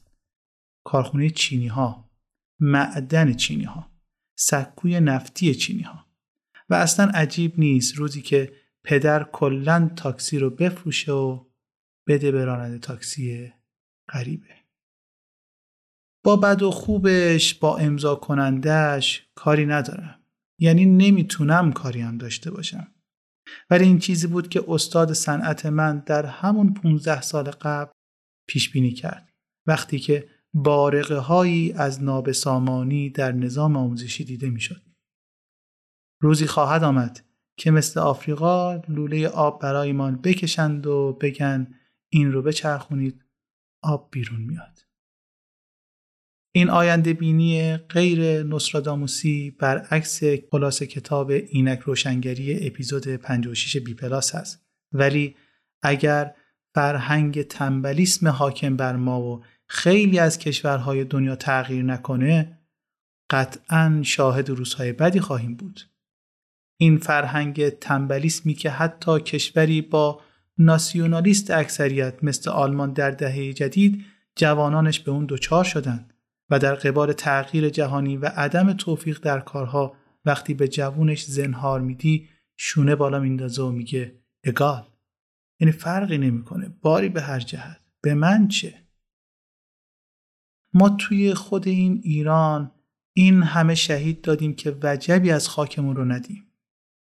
کارخونه 0.85 1.31
چینی 1.31 1.66
ها 1.66 2.11
معدن 2.61 3.33
چینی 3.33 3.64
ها 3.64 3.90
سکوی 4.38 5.01
نفتی 5.01 5.55
چینی 5.55 5.83
ها 5.83 6.07
و 6.69 6.75
اصلا 6.75 7.11
عجیب 7.14 7.59
نیست 7.59 7.97
روزی 7.97 8.23
که 8.23 8.53
پدر 8.85 9.25
کلا 9.25 9.90
تاکسی 9.97 10.38
رو 10.38 10.51
بفروشه 10.51 11.12
و 11.12 11.45
بده 12.09 12.31
به 12.31 12.45
راننده 12.45 12.79
تاکسی 12.79 13.53
غریبه. 14.12 14.55
با 16.25 16.37
بد 16.37 16.62
و 16.62 16.71
خوبش 16.71 17.55
با 17.55 17.79
امضا 17.79 18.14
کنندش 18.14 19.29
کاری 19.35 19.66
ندارم. 19.66 20.25
یعنی 20.59 20.87
نمی‌تونم 20.87 21.73
کاری 21.73 22.01
هم 22.01 22.19
داشته 22.19 22.51
باشم. 22.51 22.95
ولی 23.71 23.85
این 23.85 23.99
چیزی 23.99 24.27
بود 24.27 24.49
که 24.49 24.64
استاد 24.69 25.12
صنعت 25.12 25.66
من 25.66 25.99
در 25.99 26.27
همون 26.27 26.75
15 26.75 27.21
سال 27.21 27.51
قبل 27.51 27.93
پیش 28.49 28.71
بینی 28.71 28.93
کرد. 28.93 29.33
وقتی 29.66 29.99
که 29.99 30.29
بارقه 30.55 31.17
هایی 31.17 31.73
از 31.73 32.03
نابسامانی 32.03 33.11
در 33.11 33.33
نظام 33.33 33.77
آموزشی 33.77 34.25
دیده 34.25 34.51
می‌شد. 34.51 34.83
روزی 36.23 36.47
خواهد 36.47 36.85
آمد 36.85 37.25
که 37.59 37.71
مثل 37.71 38.01
آفریقا 38.01 38.77
لوله 38.77 39.29
آب 39.29 39.63
برایمان 39.63 40.17
بکشند 40.17 40.87
و 40.87 41.19
بگن 41.21 41.75
این 42.13 42.33
رو 42.33 42.43
بچرخونید 42.43 43.25
آب 43.83 44.09
بیرون 44.13 44.41
میاد. 44.41 44.79
این 46.55 46.71
آینده 46.71 47.13
بینی 47.13 47.77
غیر 47.77 48.43
نصراداموسی 48.43 49.51
برعکس 49.51 50.21
خلاص 50.51 50.83
کتاب 50.83 51.31
اینک 51.31 51.79
روشنگری 51.81 52.67
اپیزود 52.67 53.09
56 53.09 53.77
بی 53.77 53.95
پلاس 53.95 54.35
هست 54.35 54.67
ولی 54.93 55.37
اگر 55.83 56.35
فرهنگ 56.75 57.43
تنبلیسم 57.43 58.29
حاکم 58.29 58.77
بر 58.77 58.97
ما 58.97 59.23
و 59.23 59.45
خیلی 59.73 60.19
از 60.19 60.39
کشورهای 60.39 61.05
دنیا 61.05 61.37
تغییر 61.37 61.85
نکنه 61.85 62.59
قطعا 63.31 64.01
شاهد 64.03 64.51
روزهای 64.51 64.93
بدی 64.93 65.21
خواهیم 65.21 65.55
بود. 65.55 65.81
این 66.77 66.99
فرهنگ 66.99 67.69
تنبلیسمی 67.69 68.55
که 68.55 68.71
حتی 68.71 69.21
کشوری 69.21 69.83
با 69.83 70.21
ناسیونالیست 70.59 71.51
اکثریت 71.51 72.15
مثل 72.25 72.51
آلمان 72.51 72.93
در 72.93 73.11
دهه 73.11 73.53
جدید 73.53 74.05
جوانانش 74.37 75.01
به 75.01 75.11
اون 75.11 75.27
دچار 75.29 75.65
شدند 75.65 76.15
و 76.51 76.59
در 76.59 76.75
قبال 76.75 77.13
تغییر 77.13 77.69
جهانی 77.69 78.17
و 78.17 78.27
عدم 78.27 78.73
توفیق 78.73 79.21
در 79.21 79.41
کارها 79.41 79.97
وقتی 80.25 80.55
به 80.55 80.69
جوونش 80.69 81.25
زنهار 81.25 81.81
میدی 81.81 82.29
شونه 82.57 82.97
بالا 82.97 83.21
میندازه 83.21 83.63
و 83.63 83.71
میگه 83.71 84.15
اگال 84.45 84.87
یعنی 85.61 85.73
فرقی 85.73 86.19
نمی‌کنه 86.19 86.69
باری 86.83 87.09
به 87.09 87.23
هر 87.23 87.41
جهت 87.41 87.81
به 88.03 88.15
من 88.15 88.49
چه؟ 88.49 88.89
ما 90.75 90.89
توی 90.89 91.35
خود 91.35 91.69
این 91.69 92.01
ایران 92.05 92.73
این 93.13 93.43
همه 93.43 93.75
شهید 93.75 94.21
دادیم 94.21 94.55
که 94.55 94.77
وجبی 94.83 95.31
از 95.31 95.49
خاکمون 95.49 95.97
رو 95.97 96.05
ندیم. 96.05 96.47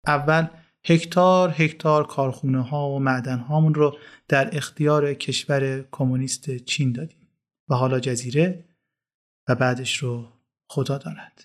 اول 0.08 0.48
هکتار 0.86 1.50
هکتار 1.58 2.08
کارخونه 2.08 2.62
ها 2.62 2.90
و 2.90 3.00
معدن 3.00 3.40
هامون 3.40 3.74
رو 3.74 3.98
در 4.28 4.58
اختیار 4.58 5.14
کشور 5.14 5.88
کمونیست 5.92 6.58
چین 6.58 6.92
دادیم 6.92 7.28
و 7.70 7.76
حالا 7.76 8.00
جزیره 8.00 8.66
و 9.48 9.56
بعدش 9.56 9.98
رو 9.98 10.28
خدا 10.70 10.98
داند. 10.98 11.44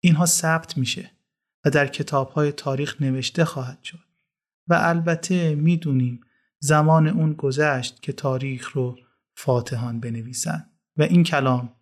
اینها 0.00 0.26
ثبت 0.26 0.78
میشه 0.78 1.10
و 1.64 1.70
در 1.70 1.86
کتاب 1.86 2.30
های 2.30 2.52
تاریخ 2.52 3.02
نوشته 3.02 3.44
خواهد 3.44 3.82
شد 3.82 4.04
و 4.68 4.74
البته 4.80 5.54
می‌دونیم 5.54 6.20
زمان 6.58 7.06
اون 7.06 7.32
گذشت 7.32 8.02
که 8.02 8.12
تاریخ 8.12 8.72
رو 8.72 8.98
فاتحان 9.36 10.00
بنویسن. 10.00 10.70
و 10.96 11.02
این 11.02 11.24
کلام 11.24 11.72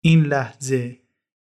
این 0.00 0.22
لحظه 0.22 1.00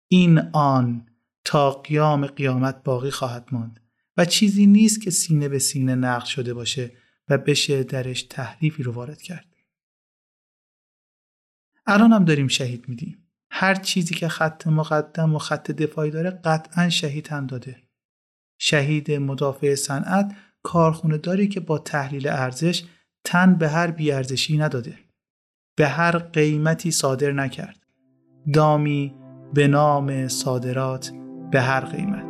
این 0.09 0.39
آن 0.53 1.07
تا 1.45 1.71
قیام 1.71 2.27
قیامت 2.27 2.83
باقی 2.83 3.11
خواهد 3.11 3.49
ماند 3.53 3.81
و 4.17 4.25
چیزی 4.25 4.67
نیست 4.67 5.03
که 5.03 5.11
سینه 5.11 5.49
به 5.49 5.59
سینه 5.59 5.95
نقل 5.95 6.27
شده 6.27 6.55
باشه 6.55 6.93
و 7.29 7.39
بشه 7.39 7.83
درش 7.83 8.23
تحریفی 8.23 8.83
رو 8.83 8.93
وارد 8.93 9.23
کرد. 9.23 9.47
الان 11.87 12.13
هم 12.13 12.25
داریم 12.25 12.49
شهید 12.49 12.89
میدیم. 12.89 13.31
هر 13.51 13.75
چیزی 13.75 14.15
که 14.15 14.29
خط 14.29 14.67
مقدم 14.67 15.35
و 15.35 15.39
خط 15.39 15.71
دفاعی 15.71 16.11
داره 16.11 16.31
قطعا 16.31 16.89
شهید 16.89 17.29
هم 17.29 17.47
داده. 17.47 17.83
شهید 18.59 19.13
مدافع 19.13 19.75
صنعت 19.75 20.37
کارخونه 20.63 21.19
داری 21.19 21.49
که 21.49 21.61
با 21.61 21.79
تحلیل 21.79 22.29
ارزش 22.29 22.85
تن 23.25 23.55
به 23.55 23.69
هر 23.69 23.91
بیارزشی 23.91 24.59
نداده. 24.59 24.99
به 25.81 25.89
هر 25.89 26.19
قیمتی 26.19 26.91
صادر 26.91 27.33
نکرد. 27.33 27.77
دامی 28.55 29.15
به 29.55 29.69
نام 29.69 30.29
صادرات 30.29 31.13
به 31.51 31.61
هر 31.61 31.81
قیمت. 31.81 32.30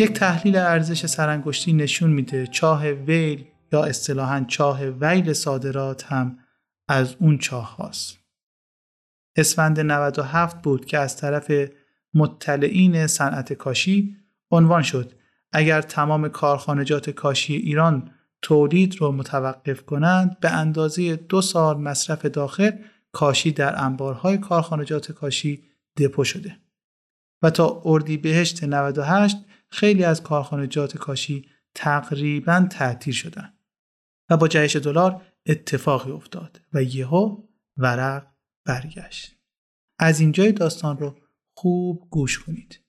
یک 0.00 0.12
تحلیل 0.12 0.56
ارزش 0.56 1.06
سرانگشتی 1.06 1.72
نشون 1.72 2.10
میده 2.10 2.46
چاه 2.46 2.90
ویل 2.90 3.44
یا 3.72 3.84
اصطلاحا 3.84 4.44
چاه 4.48 4.84
ویل 4.84 5.32
صادرات 5.32 6.04
هم 6.04 6.38
از 6.88 7.16
اون 7.18 7.38
چاه 7.38 7.76
هاست. 7.76 8.18
اسفند 9.36 9.80
97 9.80 10.62
بود 10.62 10.84
که 10.84 10.98
از 10.98 11.16
طرف 11.16 11.52
مطلعین 12.14 13.06
صنعت 13.06 13.52
کاشی 13.52 14.16
عنوان 14.50 14.82
شد 14.82 15.12
اگر 15.52 15.82
تمام 15.82 16.28
کارخانجات 16.28 17.10
کاشی 17.10 17.56
ایران 17.56 18.10
تولید 18.42 18.96
رو 18.96 19.12
متوقف 19.12 19.82
کنند 19.82 20.40
به 20.40 20.50
اندازه 20.50 21.16
دو 21.16 21.40
سال 21.40 21.80
مصرف 21.80 22.26
داخل 22.26 22.70
کاشی 23.12 23.52
در 23.52 23.84
انبارهای 23.84 24.38
کارخانجات 24.38 25.12
کاشی 25.12 25.62
دپو 25.96 26.24
شده 26.24 26.56
و 27.42 27.50
تا 27.50 27.82
اردیبهشت 27.84 28.64
98 28.64 29.36
خیلی 29.72 30.04
از 30.04 30.22
کارخانجات 30.22 30.96
کاشی 30.96 31.48
تقریبا 31.74 32.66
تعطیل 32.70 33.14
شدن 33.14 33.52
و 34.30 34.36
با 34.36 34.48
جهش 34.48 34.76
دلار 34.76 35.22
اتفاقی 35.46 36.10
افتاد 36.10 36.60
و 36.72 36.82
یهو 36.82 37.42
ورق 37.76 38.26
برگشت. 38.64 39.36
از 39.98 40.20
اینجای 40.20 40.52
داستان 40.52 40.98
رو 40.98 41.18
خوب 41.56 42.06
گوش 42.10 42.38
کنید. 42.38 42.80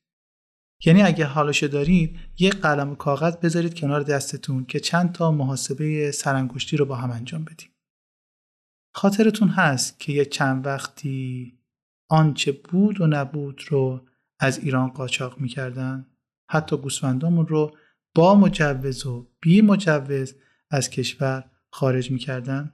یعنی 0.85 1.01
اگه 1.01 1.25
حالشو 1.25 1.67
دارید 1.67 2.19
یک 2.39 2.55
قلم 2.55 2.91
و 2.91 2.95
کاغذ 2.95 3.35
بذارید 3.35 3.79
کنار 3.79 4.03
دستتون 4.03 4.65
که 4.65 4.79
چند 4.79 5.11
تا 5.11 5.31
محاسبه 5.31 6.11
سرانگشتی 6.11 6.77
رو 6.77 6.85
با 6.85 6.95
هم 6.95 7.11
انجام 7.11 7.43
بدیم. 7.43 7.69
خاطرتون 8.95 9.47
هست 9.47 9.99
که 9.99 10.13
یه 10.13 10.25
چند 10.25 10.65
وقتی 10.65 11.53
آنچه 12.09 12.51
بود 12.51 13.01
و 13.01 13.07
نبود 13.07 13.61
رو 13.67 14.07
از 14.39 14.59
ایران 14.59 14.89
قاچاق 14.89 15.39
می‌کردن؟ 15.39 16.10
حتی 16.51 16.77
گوسفندامون 16.77 17.47
رو 17.47 17.77
با 18.15 18.35
مجوز 18.35 19.05
و 19.05 19.27
بی 19.41 19.61
مجوز 19.61 20.35
از 20.69 20.89
کشور 20.89 21.51
خارج 21.71 22.11
می‌کردن. 22.11 22.73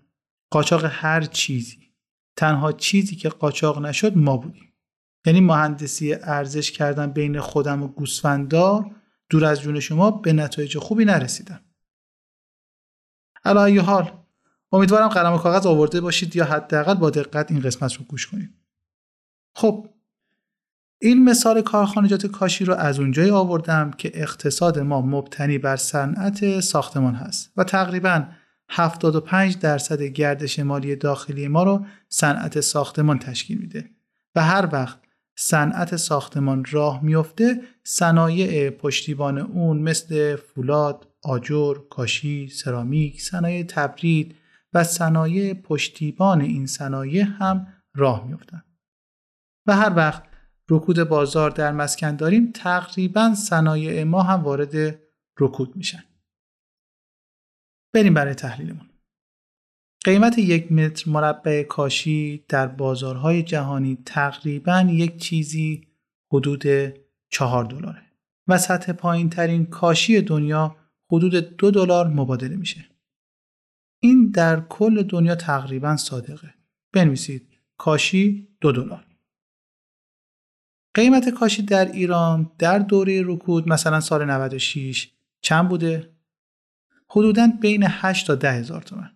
قاچاق 0.52 0.86
هر 0.86 1.22
چیزی 1.22 1.94
تنها 2.36 2.72
چیزی 2.72 3.16
که 3.16 3.30
قاچاق 3.30 3.80
نشد 3.86 4.18
ما 4.18 4.38
بودیم. 4.38 4.74
یعنی 5.26 5.42
مهندسی 5.42 6.14
ارزش 6.14 6.72
کردن 6.72 7.12
بین 7.12 7.40
خودم 7.40 7.84
و 7.84 7.88
گوسفندار 7.88 8.96
دور 9.30 9.46
از 9.46 9.62
جون 9.62 9.80
شما 9.80 10.12
به 10.12 10.34
نتایج 10.34 10.78
خوبی 10.78 11.06
نرسیدم 11.06 11.62
علا 13.46 13.82
حال 13.82 14.12
امیدوارم 14.72 15.08
قلم 15.08 15.34
و 15.34 15.38
کاغذ 15.38 15.66
آورده 15.66 16.02
باشید 16.02 16.36
یا 16.36 16.46
حداقل 16.46 16.94
با 16.94 17.10
دقت 17.10 17.52
این 17.52 17.62
قسمت 17.62 17.94
رو 17.94 18.06
گوش 18.06 18.28
کنید. 18.28 18.54
خب 19.56 19.90
این 21.00 21.24
مثال 21.24 21.62
کارخانجات 21.62 22.26
کاشی 22.26 22.66
رو 22.66 22.74
از 22.74 23.00
اونجایی 23.00 23.30
آوردم 23.30 23.92
که 23.92 24.12
اقتصاد 24.14 24.80
ما 24.80 25.02
مبتنی 25.02 25.58
بر 25.58 25.76
صنعت 25.76 26.60
ساختمان 26.60 27.16
هست 27.16 27.52
و 27.58 27.64
تقریبا 27.64 28.26
75 28.70 29.60
درصد 29.60 30.02
گردش 30.02 30.60
مالی 30.60 30.96
داخلی 30.96 31.48
ما 31.48 31.64
رو 31.64 31.86
صنعت 32.10 32.62
ساختمان 32.62 33.20
تشکیل 33.20 33.58
میده 33.58 33.90
و 34.36 34.44
هر 34.44 34.70
وقت 34.72 35.00
صنعت 35.36 35.96
ساختمان 35.96 36.66
راه 36.72 37.04
میفته 37.04 37.62
صنایع 37.84 38.70
پشتیبان 38.70 39.38
اون 39.38 39.78
مثل 39.78 40.36
فولاد، 40.36 41.08
آجر، 41.24 41.74
کاشی، 41.90 42.48
سرامیک، 42.48 43.22
صنایع 43.22 43.64
تبرید 43.64 44.36
و 44.74 44.84
صنایع 44.84 45.54
پشتیبان 45.54 46.42
این 46.42 46.66
صنایع 46.66 47.24
هم 47.24 47.68
راه 47.96 48.28
میفتن 48.28 48.64
و 49.66 49.76
هر 49.76 49.94
وقت 49.96 50.24
رکود 50.70 51.04
بازار 51.04 51.52
در 51.52 51.72
مسکن 51.72 52.16
داریم 52.16 52.52
تقریبا 52.52 53.36
صنایع 53.36 54.04
ما 54.04 54.24
هم 54.24 54.44
وارد 54.44 55.00
رکود 55.40 55.76
میشن 55.76 56.04
بریم 57.94 58.14
برای 58.14 58.34
تحلیلمون 58.34 58.90
قیمت 60.06 60.38
یک 60.38 60.72
متر 60.72 61.12
مربع 61.12 61.64
کاشی 61.64 62.46
در 62.50 62.68
بازارهای 62.68 63.44
جهانی 63.44 63.98
تقریبا 64.06 64.88
یک 64.90 65.18
چیزی 65.18 65.88
حدود 66.32 66.64
چهار 67.30 67.66
دلاره 67.66 68.02
و 68.48 68.58
سطح 68.58 68.92
پایین 68.92 69.30
ترین 69.30 69.66
کاشی 69.66 70.22
دنیا 70.22 70.76
حدود 71.12 71.36
دو 71.36 71.72
دلار 71.72 72.08
مبادله 72.08 72.56
میشه. 72.56 72.86
این 74.00 74.32
در 74.32 74.62
کل 74.62 75.04
دنیا 75.04 75.36
تقریبا 75.36 75.98
صادقه. 75.98 76.54
بنویسید 76.94 77.48
کاشی 77.78 78.48
دو 78.62 78.72
دلار. 78.72 79.07
قیمت 80.98 81.30
کاشی 81.30 81.62
در 81.62 81.92
ایران 81.92 82.52
در 82.60 82.80
دوره 82.80 83.22
رکود 83.26 83.70
مثلا 83.70 84.00
سال 84.00 84.26
96 84.26 85.12
چند 85.42 85.70
بوده؟ 85.70 86.16
حدودا 87.10 87.48
بین 87.62 87.84
8 87.88 88.28
تا 88.28 88.36
10 88.36 88.52
هزار 88.52 88.82
تومن. 88.82 89.12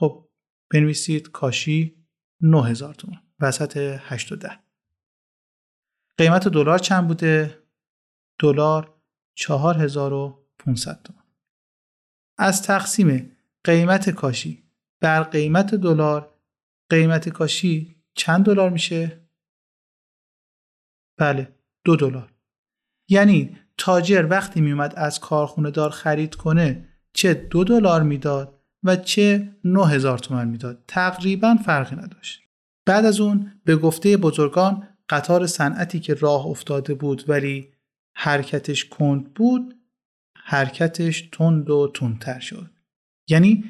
خب 0.00 0.28
بنویسید 0.70 1.30
کاشی 1.30 2.06
9 2.40 2.62
هزار 2.62 2.94
تومن 2.94 3.20
وسط 3.40 3.76
8 4.00 4.32
و 4.32 4.36
10. 4.36 4.58
قیمت 6.18 6.48
دلار 6.48 6.78
چند 6.78 7.08
بوده؟ 7.08 7.62
دلار 8.38 8.94
4500 9.34 11.02
تومن. 11.02 11.22
از 12.38 12.62
تقسیم 12.62 13.36
قیمت 13.64 14.10
کاشی 14.10 14.62
بر 15.00 15.22
قیمت 15.22 15.74
دلار 15.74 16.34
قیمت 16.90 17.28
کاشی 17.28 17.96
چند 18.14 18.44
دلار 18.44 18.70
میشه؟ 18.70 19.21
بله 21.18 21.54
دو 21.84 21.96
دلار. 21.96 22.32
یعنی 23.08 23.56
تاجر 23.78 24.26
وقتی 24.30 24.60
میومد 24.60 24.94
از 24.96 25.20
کارخونه 25.20 25.70
دار 25.70 25.90
خرید 25.90 26.34
کنه 26.34 26.88
چه 27.12 27.34
دو 27.34 27.64
دلار 27.64 28.02
می‌داد 28.02 28.60
و 28.82 28.96
چه 28.96 29.56
9000 29.64 30.18
تومن 30.18 30.48
می‌داد. 30.48 30.84
تقریبا 30.88 31.54
فرقی 31.54 31.96
نداشت. 31.96 32.42
بعد 32.86 33.04
از 33.04 33.20
اون 33.20 33.52
به 33.64 33.76
گفته 33.76 34.16
بزرگان 34.16 34.88
قطار 35.08 35.46
صنعتی 35.46 36.00
که 36.00 36.14
راه 36.14 36.46
افتاده 36.46 36.94
بود 36.94 37.24
ولی 37.28 37.72
حرکتش 38.16 38.84
کند 38.84 39.34
بود 39.34 39.74
حرکتش 40.36 41.28
تند 41.32 41.70
و 41.70 41.92
تندتر 41.94 42.40
شد. 42.40 42.70
یعنی 43.28 43.64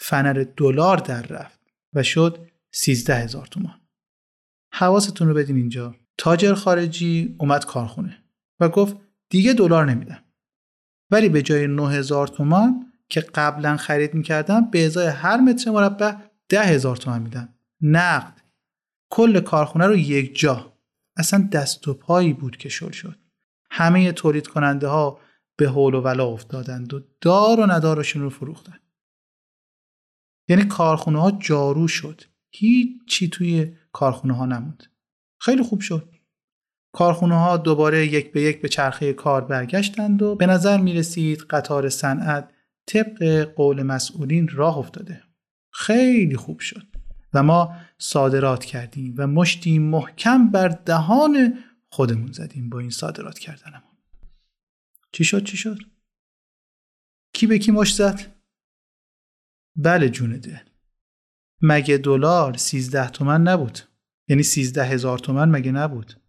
فنر 0.00 0.44
دلار 0.56 0.96
در 0.96 1.22
رفت 1.22 1.60
و 1.94 2.02
شد 2.02 2.48
13 2.70 3.14
هزار 3.14 3.46
تومان. 3.46 3.80
حواستون 4.74 5.28
رو 5.28 5.34
بدین 5.34 5.56
اینجا. 5.56 5.94
تاجر 6.18 6.54
خارجی 6.54 7.36
اومد 7.38 7.64
کارخونه 7.64 8.24
و 8.60 8.68
گفت 8.68 8.96
دیگه 9.28 9.52
دلار 9.52 9.84
نمیدم. 9.84 10.24
ولی 11.10 11.28
به 11.28 11.42
جای 11.42 11.66
9000 11.66 12.28
تومان 12.28 12.92
که 13.08 13.20
قبلا 13.20 13.76
خرید 13.76 14.14
می‌کردم 14.14 14.70
به 14.70 14.86
ازای 14.86 15.06
هر 15.06 15.36
متر 15.36 15.70
مربع 15.70 16.14
ده 16.48 16.62
هزار 16.62 16.96
تومن 16.96 17.22
میدم. 17.22 17.54
نقد. 17.80 18.40
کل 19.10 19.40
کارخونه 19.40 19.86
رو 19.86 19.96
یک 19.96 20.38
جا. 20.38 20.72
اصلا 21.16 21.48
دست 21.52 21.88
و 21.88 21.94
پایی 21.94 22.32
بود 22.32 22.56
که 22.56 22.68
شل 22.68 22.90
شد. 22.90 23.18
همه 23.70 24.12
تولید 24.12 24.46
کننده 24.46 24.88
ها 24.88 25.20
به 25.56 25.68
حول 25.68 25.94
و 25.94 26.00
ولا 26.00 26.26
افتادند 26.26 26.94
و 26.94 27.00
دار 27.20 27.60
و 27.60 27.66
ندارشون 27.66 28.22
رو 28.22 28.30
فروختن. 28.30 28.78
یعنی 30.48 30.64
کارخونه 30.64 31.20
ها 31.20 31.30
جارو 31.30 31.88
شد. 31.88 32.22
هیچ 32.50 32.88
چی 33.06 33.28
توی 33.28 33.76
کارخونه 33.92 34.34
ها 34.34 34.46
نموند. 34.46 34.86
خیلی 35.38 35.62
خوب 35.62 35.80
شد. 35.80 36.14
کارخونه 36.92 37.34
ها 37.34 37.56
دوباره 37.56 38.06
یک 38.06 38.32
به 38.32 38.42
یک 38.42 38.62
به 38.62 38.68
چرخه 38.68 39.12
کار 39.12 39.44
برگشتند 39.44 40.22
و 40.22 40.34
به 40.34 40.46
نظر 40.46 40.80
می 40.80 40.92
رسید 40.92 41.38
قطار 41.38 41.88
صنعت 41.88 42.52
طبق 42.86 43.42
قول 43.42 43.82
مسئولین 43.82 44.48
راه 44.48 44.78
افتاده. 44.78 45.22
خیلی 45.72 46.36
خوب 46.36 46.60
شد 46.60 46.86
و 47.34 47.42
ما 47.42 47.76
صادرات 47.98 48.64
کردیم 48.64 49.14
و 49.18 49.26
مشتی 49.26 49.78
محکم 49.78 50.50
بر 50.50 50.68
دهان 50.68 51.64
خودمون 51.90 52.32
زدیم 52.32 52.70
با 52.70 52.78
این 52.78 52.90
صادرات 52.90 53.38
کردنمون. 53.38 53.96
چی 55.12 55.24
شد؟ 55.24 55.44
چی 55.44 55.56
شد؟ 55.56 55.78
کی 57.32 57.46
به 57.46 57.58
کی 57.58 57.70
مشت 57.70 57.96
زد؟ 57.96 58.20
بله 59.76 60.08
جون 60.08 60.32
دل. 60.38 60.58
مگه 61.62 61.98
دلار 61.98 62.56
سیزده 62.56 63.08
تومن 63.08 63.42
نبود؟ 63.42 63.87
یعنی 64.28 64.42
سیزده 64.42 64.84
هزار 64.84 65.18
تومن 65.18 65.48
مگه 65.48 65.72
نبود 65.72 66.20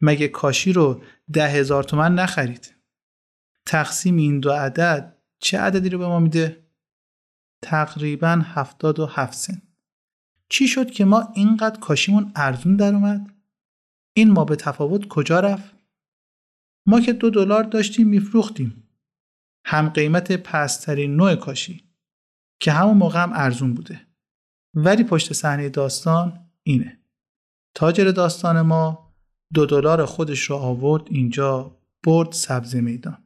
مگه 0.00 0.28
کاشی 0.28 0.72
رو 0.72 1.02
ده 1.32 1.48
هزار 1.48 1.84
تومن 1.84 2.14
نخرید 2.14 2.74
تقسیم 3.66 4.16
این 4.16 4.40
دو 4.40 4.50
عدد 4.50 5.18
چه 5.38 5.58
عددی 5.58 5.88
رو 5.88 5.98
به 5.98 6.06
ما 6.06 6.20
میده؟ 6.20 6.64
تقریبا 7.62 8.42
77 8.44 9.34
سن 9.34 9.62
چی 10.48 10.68
شد 10.68 10.90
که 10.90 11.04
ما 11.04 11.32
اینقدر 11.34 11.80
کاشیمون 11.80 12.32
ارزون 12.36 12.76
در 12.76 12.94
اومد؟ 12.94 13.34
این 14.16 14.30
ما 14.30 14.44
به 14.44 14.56
تفاوت 14.56 15.08
کجا 15.08 15.40
رفت؟ 15.40 15.74
ما 16.86 17.00
که 17.00 17.12
دو 17.12 17.30
دلار 17.30 17.62
داشتیم 17.62 18.08
میفروختیم 18.08 18.88
هم 19.64 19.88
قیمت 19.88 20.32
پسترین 20.32 21.16
نوع 21.16 21.34
کاشی 21.34 21.84
که 22.60 22.72
همون 22.72 22.96
موقع 22.96 23.22
هم 23.22 23.32
ارزون 23.34 23.74
بوده 23.74 24.00
ولی 24.74 25.04
پشت 25.04 25.32
صحنه 25.32 25.68
داستان 25.68 26.50
اینه 26.62 26.98
تاجر 27.74 28.10
داستان 28.10 28.60
ما 28.60 29.12
دو 29.54 29.66
دلار 29.66 30.04
خودش 30.04 30.42
رو 30.42 30.56
آورد 30.56 31.02
اینجا 31.10 31.76
برد 32.04 32.32
سبز 32.32 32.76
میدان. 32.76 33.18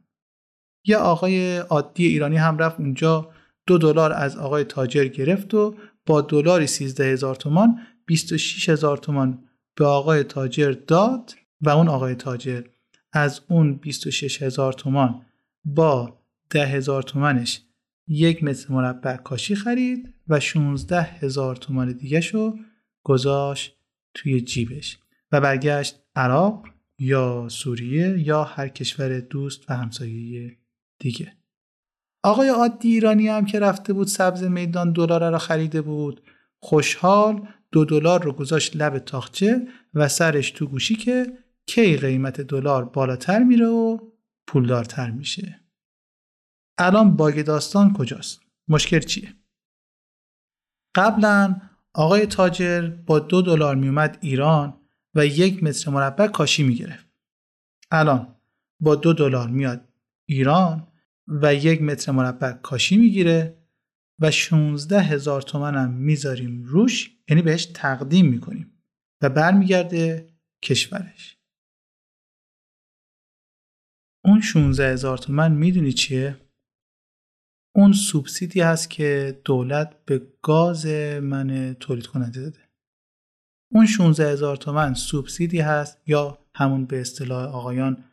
یه 0.85 0.97
آقای 0.97 1.57
عادی 1.57 2.07
ایرانی 2.07 2.37
هم 2.37 2.57
رفت 2.57 2.79
اونجا 2.79 3.29
دو 3.67 3.77
دلار 3.77 4.13
از 4.13 4.37
آقای 4.37 4.63
تاجر 4.63 5.05
گرفت 5.05 5.53
و 5.53 5.75
با 6.05 6.21
دلاری 6.21 6.67
13 6.67 7.05
هزار 7.05 7.35
تومان 7.35 7.79
26 8.05 8.69
هزار 8.69 8.97
تومان 8.97 9.43
به 9.75 9.85
آقای 9.85 10.23
تاجر 10.23 10.71
داد 10.71 11.33
و 11.61 11.69
اون 11.69 11.87
آقای 11.87 12.15
تاجر 12.15 12.63
از 13.13 13.41
اون 13.49 13.73
26 13.73 14.41
هزار 14.41 14.73
تومان 14.73 15.25
با 15.65 16.19
10 16.49 16.65
هزار 16.65 17.03
تومنش 17.03 17.61
یک 18.07 18.43
متر 18.43 18.73
مربع 18.73 19.15
کاشی 19.15 19.55
خرید 19.55 20.13
و 20.27 20.39
16 20.39 21.01
هزار 21.01 21.55
تومان 21.55 21.91
دیگه 21.91 22.21
شو 22.21 22.57
گذاشت 23.03 23.77
توی 24.13 24.41
جیبش 24.41 24.99
و 25.31 25.41
برگشت 25.41 26.03
عراق 26.15 26.65
یا 26.99 27.47
سوریه 27.49 28.19
یا 28.19 28.43
هر 28.43 28.67
کشور 28.67 29.19
دوست 29.19 29.71
و 29.71 29.73
همسایه 29.73 30.57
دیگه. 30.99 31.37
آقای 32.23 32.49
عادی 32.49 32.93
ایرانی 32.93 33.27
هم 33.27 33.45
که 33.45 33.59
رفته 33.59 33.93
بود 33.93 34.07
سبز 34.07 34.43
میدان 34.43 34.93
دلار 34.93 35.31
را 35.31 35.37
خریده 35.37 35.81
بود. 35.81 36.21
خوشحال 36.59 37.47
دو 37.71 37.85
دلار 37.85 38.23
رو 38.23 38.31
گذاشت 38.31 38.75
لب 38.75 38.99
تاخچه 38.99 39.67
و 39.93 40.07
سرش 40.07 40.51
تو 40.51 40.67
گوشی 40.67 40.95
که 40.95 41.37
کی 41.65 41.97
قیمت 41.97 42.41
دلار 42.41 42.85
بالاتر 42.85 43.43
میره 43.43 43.67
و 43.67 43.97
پولدارتر 44.47 45.11
میشه. 45.11 45.59
الان 46.77 47.15
باگ 47.15 47.41
داستان 47.41 47.93
کجاست؟ 47.93 48.41
مشکل 48.67 48.99
چیه؟ 48.99 49.33
قبلا 50.95 51.61
آقای 51.93 52.25
تاجر 52.25 52.89
با 52.89 53.19
دو 53.19 53.41
دلار 53.41 53.75
میومد 53.75 54.17
ایران 54.21 54.79
و 55.15 55.25
یک 55.25 55.63
متر 55.63 55.91
مربع 55.91 56.27
کاشی 56.27 56.63
می‌گرفت 56.63 57.07
الان 57.91 58.35
با 58.79 58.95
دو 58.95 59.13
دلار 59.13 59.49
میاد 59.49 59.89
ایران 60.25 60.87
و 61.27 61.55
یک 61.55 61.81
متر 61.81 62.11
مربع 62.11 62.51
کاشی 62.51 62.97
می‌گیره 62.97 63.57
و 64.19 64.31
16 64.31 65.01
هزار 65.01 65.41
تومن 65.41 65.75
هم 65.75 65.93
می‌ذاریم 65.93 66.63
روش 66.63 67.17
یعنی 67.29 67.41
بهش 67.41 67.65
تقدیم 67.65 68.25
می‌کنیم 68.25 68.73
و 69.21 69.29
برمیگرده 69.29 70.29
کشورش 70.63 71.37
اون 74.25 74.41
16 74.41 74.91
هزار 74.91 75.17
تومن 75.17 75.51
می‌دونی 75.51 75.93
چیه؟ 75.93 76.37
اون 77.75 77.93
سوبسیدی 77.93 78.61
هست 78.61 78.89
که 78.89 79.39
دولت 79.45 79.95
به 80.05 80.21
گاز 80.41 80.85
من 81.21 81.75
تولید 81.79 82.07
کننده 82.07 82.41
داده. 82.41 82.59
اون 83.71 83.85
16 83.85 84.31
هزار 84.31 84.55
تومن 84.55 84.93
سوبسیدی 84.93 85.59
هست 85.59 85.97
یا 86.05 86.37
همون 86.55 86.85
به 86.85 87.01
اصطلاح 87.01 87.55
آقایان 87.55 88.03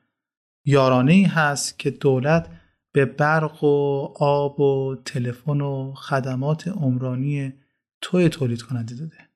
یارانه 0.64 1.12
ای 1.12 1.24
هست 1.24 1.78
که 1.78 1.90
دولت 1.90 2.50
به 2.92 3.04
برق 3.04 3.64
و 3.64 4.08
آب 4.16 4.60
و 4.60 4.96
تلفن 5.04 5.60
و 5.60 5.92
خدمات 5.94 6.68
عمرانی 6.68 7.52
توی 8.00 8.28
تولید 8.28 8.62
کننده 8.62 8.94
داده. 8.94 9.28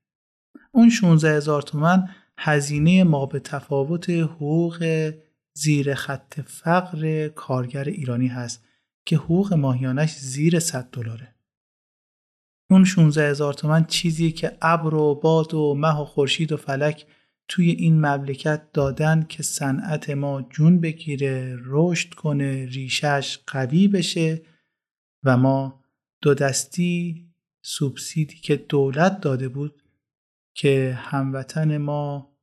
اون 0.72 0.91
16 0.91 1.37
هزار 1.37 1.62
تومن 1.62 2.09
هزینه 2.39 3.05
ما 3.05 3.27
به 3.27 3.41
تفاوت 3.41 4.11
حقوق 4.11 5.11
زیر 5.53 5.95
خط 5.95 6.41
فقر 6.41 7.29
کارگر 7.29 7.85
ایرانی 7.85 8.27
هست. 8.27 8.64
که 9.05 9.16
حقوق 9.16 9.55
ماهیانش 9.55 10.16
زیر 10.18 10.59
100 10.59 10.88
دلاره. 10.90 11.34
اون 12.70 12.84
16 12.84 13.30
هزار 13.30 13.55
تومن 13.55 13.84
چیزیه 13.84 14.32
که 14.32 14.59
ابر 14.62 14.94
و 14.94 15.14
باد 15.14 15.55
و 15.55 15.74
مه 15.74 16.00
و 16.00 16.05
خورشید 16.05 16.52
و 16.52 16.57
فلک 16.57 17.07
توی 17.48 17.70
این 17.70 17.94
مملکت 17.94 18.72
دادن 18.72 19.22
که 19.28 19.42
صنعت 19.42 20.11
ما 20.11 20.42
جون 20.42 20.80
بگیره 20.80 21.59
رشد 21.64 22.14
کنه 22.14 22.66
ریشش 22.66 23.38
قوی 23.46 23.88
بشه 23.88 24.42
و 25.24 25.36
ما 25.36 25.84
دو 26.22 26.34
دستی 26.34 27.24
سوبسیدی 27.62 28.36
که 28.36 28.57
دولت 28.57 29.20
داده 29.20 29.48
بود 29.48 29.82
که 30.55 30.98
هموطن 31.02 31.76
ما 31.76 32.36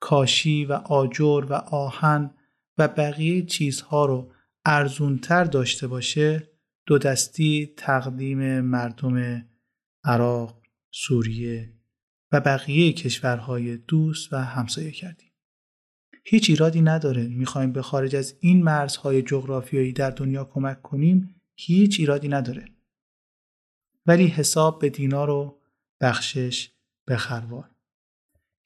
کاشی 0.00 0.64
و 0.64 0.72
آجر 0.72 1.44
و 1.48 1.52
آهن 1.54 2.34
و 2.78 2.88
بقیه 2.88 3.46
چیزها 3.46 4.06
رو 4.06 4.32
ارزونتر 4.70 5.44
داشته 5.44 5.86
باشه 5.86 6.50
دو 6.86 6.98
دستی 6.98 7.74
تقدیم 7.76 8.60
مردم 8.60 9.46
عراق، 10.04 10.62
سوریه 10.90 11.72
و 12.32 12.40
بقیه 12.40 12.92
کشورهای 12.92 13.76
دوست 13.76 14.32
و 14.32 14.36
همسایه 14.36 14.90
کردیم. 14.90 15.32
هیچ 16.24 16.50
ایرادی 16.50 16.82
نداره 16.82 17.28
می‌خوایم 17.28 17.72
به 17.72 17.82
خارج 17.82 18.16
از 18.16 18.36
این 18.40 18.62
مرزهای 18.62 19.22
جغرافیایی 19.22 19.92
در 19.92 20.10
دنیا 20.10 20.44
کمک 20.44 20.82
کنیم 20.82 21.40
هیچ 21.56 22.00
ایرادی 22.00 22.28
نداره. 22.28 22.68
ولی 24.06 24.26
حساب 24.26 24.80
به 24.80 24.90
دینار 24.90 25.30
و 25.30 25.60
بخشش 26.00 26.70
به 27.06 27.16
خروار. 27.16 27.70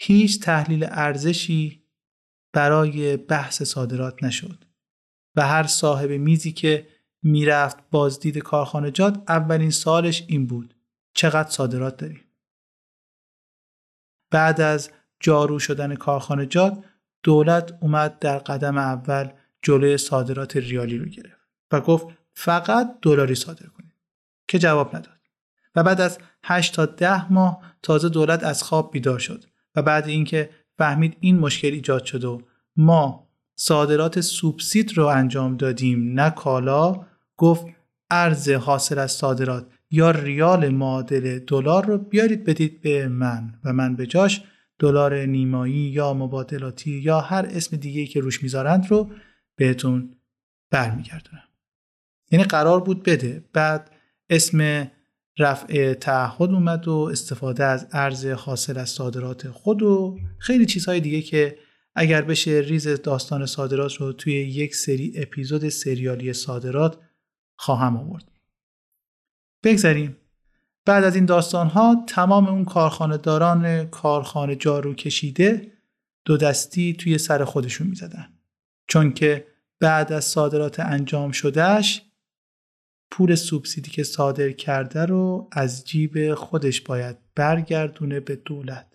هیچ 0.00 0.40
تحلیل 0.40 0.86
ارزشی 0.88 1.84
برای 2.52 3.16
بحث 3.16 3.62
صادرات 3.62 4.22
نشد 4.22 4.71
و 5.36 5.46
هر 5.46 5.66
صاحب 5.66 6.10
میزی 6.10 6.52
که 6.52 6.86
می‌رفت 7.22 7.76
بازدید 7.90 8.38
کارخانجات 8.38 9.22
اولین 9.28 9.70
سالش 9.70 10.24
این 10.26 10.46
بود 10.46 10.74
چقدر 11.14 11.50
صادرات 11.50 11.96
داریم 11.96 12.24
بعد 14.30 14.60
از 14.60 14.90
جارو 15.20 15.58
شدن 15.58 15.94
کارخانجات 15.94 16.84
دولت 17.22 17.78
اومد 17.80 18.18
در 18.18 18.38
قدم 18.38 18.78
اول 18.78 19.28
جلوی 19.62 19.98
صادرات 19.98 20.56
ریالی 20.56 20.98
رو 20.98 21.04
گرفت 21.04 21.48
و 21.72 21.80
گفت 21.80 22.06
فقط 22.34 22.98
دلاری 23.02 23.34
صادر 23.34 23.66
کنید 23.66 23.92
که 24.48 24.58
جواب 24.58 24.96
نداد. 24.96 25.20
و 25.74 25.82
بعد 25.82 26.00
از 26.00 26.18
8 26.44 26.74
تا 26.74 26.86
10 26.86 27.32
ماه 27.32 27.74
تازه 27.82 28.08
دولت 28.08 28.44
از 28.44 28.62
خواب 28.62 28.92
بیدار 28.92 29.18
شد 29.18 29.44
و 29.74 29.82
بعد 29.82 30.06
اینکه 30.06 30.50
فهمید 30.78 31.16
این 31.20 31.38
مشکل 31.38 31.68
ایجاد 31.68 32.04
شد 32.04 32.24
و 32.24 32.42
ما 32.76 33.31
صادرات 33.64 34.20
سوبسید 34.20 34.98
رو 34.98 35.06
انجام 35.06 35.56
دادیم 35.56 36.20
نه 36.20 36.30
کالا. 36.30 37.06
گفت 37.36 37.66
ارز 38.10 38.48
حاصل 38.48 38.98
از 38.98 39.12
صادرات 39.12 39.66
یا 39.90 40.10
ریال 40.10 40.68
معادل 40.68 41.38
دلار 41.38 41.86
رو 41.86 41.98
بیارید 41.98 42.44
بدید 42.44 42.80
به 42.80 43.08
من 43.08 43.54
و 43.64 43.72
من 43.72 43.96
به 43.96 44.06
جاش. 44.06 44.42
دلار 44.78 45.14
نیمایی 45.14 45.74
یا 45.74 46.14
مبادلاتی 46.14 46.90
یا 46.90 47.20
هر 47.20 47.46
اسم 47.50 47.76
دیگه 47.76 48.06
که 48.06 48.20
روش 48.20 48.42
می‌ذارند 48.42 48.86
رو 48.90 49.10
بهتون 49.56 50.16
برمیگردونم. 50.70 51.48
یعنی 52.30 52.44
قرار 52.44 52.80
بود 52.80 53.02
بده. 53.02 53.44
بعد 53.52 53.90
اسم 54.30 54.90
رفع 55.38 55.94
تعهد 55.94 56.50
اومد 56.50 56.88
و 56.88 57.08
استفاده 57.12 57.64
از 57.64 57.86
ارز 57.92 58.26
حاصل 58.26 58.78
از 58.78 58.90
صادرات 58.90 59.48
خود 59.48 59.82
و 59.82 60.18
خیلی 60.38 60.66
چیزهای 60.66 61.00
دیگه 61.00 61.22
که 61.22 61.58
اگر 61.94 62.22
بشه 62.22 62.50
ریز 62.50 62.88
داستان 62.88 63.46
صادرات 63.46 63.94
رو 63.94 64.12
توی 64.12 64.32
یک 64.32 64.76
سری 64.76 65.12
اپیزود 65.16 65.68
سریالی 65.68 66.32
صادرات 66.32 66.98
خواهم 67.56 67.96
آورد. 67.96 68.30
بگذاریم 69.62 70.16
بعد 70.84 71.04
از 71.04 71.14
این 71.14 71.26
داستان 71.26 71.66
ها 71.66 72.04
تمام 72.08 72.48
اون 72.48 72.64
کارخانه 72.64 73.16
داران 73.16 73.84
کارخانه 73.84 74.56
جارو 74.56 74.94
کشیده 74.94 75.72
دو 76.24 76.36
دستی 76.36 76.92
توی 76.92 77.18
سر 77.18 77.44
خودشون 77.44 77.86
می 77.86 77.94
زدن. 77.94 78.28
چون 78.86 79.12
که 79.12 79.46
بعد 79.80 80.12
از 80.12 80.24
صادرات 80.24 80.80
انجام 80.80 81.32
شدهش 81.32 82.02
پول 83.10 83.34
سوبسیدی 83.34 83.90
که 83.90 84.02
صادر 84.02 84.50
کرده 84.50 85.04
رو 85.04 85.48
از 85.52 85.84
جیب 85.84 86.34
خودش 86.34 86.80
باید 86.80 87.16
برگردونه 87.34 88.20
به 88.20 88.36
دولت. 88.36 88.91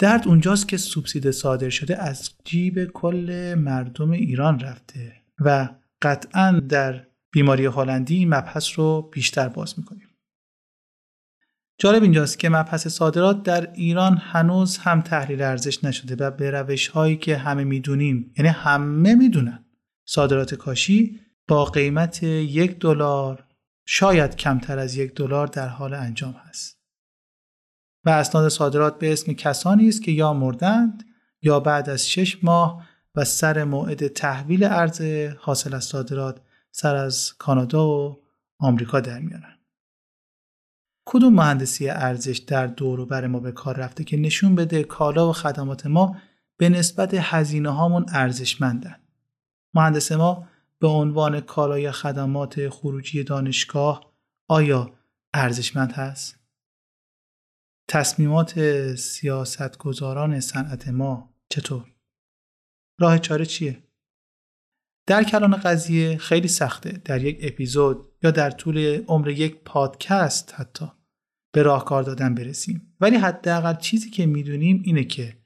درد 0.00 0.28
اونجاست 0.28 0.68
که 0.68 0.76
سوبسید 0.76 1.30
صادر 1.30 1.70
شده 1.70 2.02
از 2.02 2.30
جیب 2.44 2.84
کل 2.84 3.54
مردم 3.58 4.10
ایران 4.10 4.60
رفته 4.60 5.12
و 5.38 5.68
قطعا 6.02 6.60
در 6.68 7.06
بیماری 7.32 7.66
هلندی 7.66 8.16
این 8.16 8.34
مبحث 8.34 8.78
رو 8.78 9.10
بیشتر 9.12 9.48
باز 9.48 9.78
می‌کنیم. 9.78 10.08
جالب 11.78 12.02
اینجاست 12.02 12.38
که 12.38 12.48
مبحث 12.48 12.86
صادرات 12.86 13.42
در 13.42 13.72
ایران 13.72 14.16
هنوز 14.16 14.78
هم 14.78 15.00
تحلیل 15.00 15.42
ارزش 15.42 15.84
نشده 15.84 16.24
و 16.24 16.30
به 16.30 16.50
روش 16.50 16.88
هایی 16.88 17.16
که 17.16 17.36
همه 17.36 17.64
می‌دونیم 17.64 18.32
یعنی 18.38 18.48
همه 18.48 19.14
می‌دونن 19.14 19.64
صادرات 20.08 20.54
کاشی 20.54 21.20
با 21.48 21.64
قیمت 21.64 22.22
یک 22.22 22.78
دلار 22.78 23.44
شاید 23.86 24.36
کمتر 24.36 24.78
از 24.78 24.96
یک 24.96 25.14
دلار 25.14 25.46
در 25.46 25.68
حال 25.68 25.94
انجام 25.94 26.32
هست. 26.32 26.79
و 28.04 28.10
اسناد 28.10 28.48
صادرات 28.48 28.98
به 28.98 29.12
اسم 29.12 29.32
کسانی 29.32 29.88
است 29.88 30.02
که 30.02 30.12
یا 30.12 30.32
مردند 30.32 31.04
یا 31.42 31.60
بعد 31.60 31.90
از 31.90 32.10
شش 32.10 32.44
ماه 32.44 32.86
و 33.14 33.24
سر 33.24 33.64
موعد 33.64 34.08
تحویل 34.08 34.64
ارز 34.64 35.00
حاصل 35.38 35.74
از 35.74 35.84
صادرات 35.84 36.40
سر 36.70 36.96
از 36.96 37.32
کانادا 37.38 37.88
و 37.88 38.22
آمریکا 38.58 39.00
در 39.00 39.18
میارن 39.18 39.58
کدوم 41.04 41.34
مهندسی 41.34 41.88
ارزش 41.88 42.38
در 42.38 42.66
دور 42.66 43.00
و 43.00 43.06
بر 43.06 43.26
ما 43.26 43.40
به 43.40 43.52
کار 43.52 43.76
رفته 43.76 44.04
که 44.04 44.16
نشون 44.16 44.54
بده 44.54 44.84
کالا 44.84 45.28
و 45.28 45.32
خدمات 45.32 45.86
ما 45.86 46.16
به 46.56 46.68
نسبت 46.68 47.14
هزینه 47.14 47.70
هامون 47.70 48.06
ارزشمندن 48.08 48.96
مهندس 49.74 50.12
ما 50.12 50.48
به 50.78 50.88
عنوان 50.88 51.40
کالای 51.40 51.90
خدمات 51.90 52.68
خروجی 52.68 53.24
دانشگاه 53.24 54.12
آیا 54.48 54.90
ارزشمند 55.34 55.92
هست؟ 55.92 56.39
تصمیمات 57.92 58.60
سیاستگزاران 58.94 60.40
صنعت 60.40 60.88
ما 60.88 61.34
چطور؟ 61.48 61.94
راه 63.00 63.18
چاره 63.18 63.46
چیه؟ 63.46 63.82
در 65.06 65.24
کلان 65.24 65.56
قضیه 65.56 66.16
خیلی 66.16 66.48
سخته 66.48 66.90
در 67.04 67.24
یک 67.24 67.38
اپیزود 67.42 68.12
یا 68.22 68.30
در 68.30 68.50
طول 68.50 69.04
عمر 69.08 69.28
یک 69.28 69.56
پادکست 69.64 70.54
حتی 70.56 70.86
به 71.52 71.62
راهکار 71.62 72.02
دادن 72.02 72.34
برسیم 72.34 72.94
ولی 73.00 73.16
حداقل 73.16 73.76
چیزی 73.76 74.10
که 74.10 74.26
می‌دونیم 74.26 74.82
اینه 74.84 75.04
که 75.04 75.36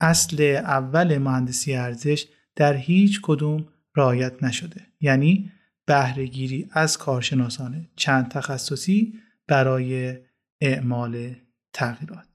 اصل 0.00 0.42
اول 0.64 1.18
مهندسی 1.18 1.74
ارزش 1.74 2.26
در 2.56 2.76
هیچ 2.76 3.20
کدوم 3.22 3.68
رعایت 3.96 4.42
نشده 4.42 4.86
یعنی 5.00 5.52
بهرهگیری 5.86 6.68
از 6.70 6.98
کارشناسان 6.98 7.88
چند 7.96 8.28
تخصصی 8.28 9.14
برای 9.48 10.18
اعمال 10.60 11.34
تغییرات. 11.72 12.28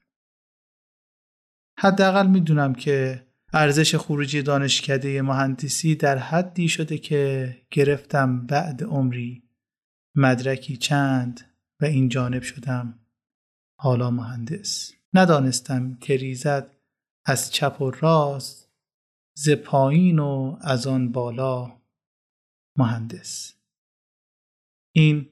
حداقل 1.79 2.27
می‌دونم 2.27 2.75
که 2.75 3.27
ارزش 3.53 3.95
خروجی 3.95 4.41
دانشکده 4.41 5.21
مهندسی 5.21 5.95
در 5.95 6.17
حدی 6.17 6.69
شده 6.69 6.97
که 6.97 7.55
گرفتم 7.71 8.45
بعد 8.45 8.83
عمری 8.83 9.43
مدرکی 10.15 10.77
چند 10.77 11.41
و 11.81 11.85
این 11.85 12.09
جانب 12.09 12.41
شدم 12.41 12.99
حالا 13.79 14.11
مهندس. 14.11 14.91
ندانستم 15.13 15.95
که 15.95 16.17
ریزد 16.17 16.75
از 17.25 17.51
چپ 17.51 17.81
و 17.81 17.91
راست 17.91 18.71
ز 19.37 19.49
پایین 19.49 20.19
و 20.19 20.57
از 20.61 20.87
آن 20.87 21.11
بالا 21.11 21.81
مهندس. 22.77 23.55
این 24.95 25.29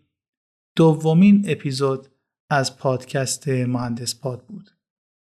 دومین 0.76 1.46
اپیزود 1.48 2.08
از 2.50 2.78
پادکست 2.78 3.48
مهندس 3.48 4.20
پاد 4.20 4.46
بود 4.46 4.70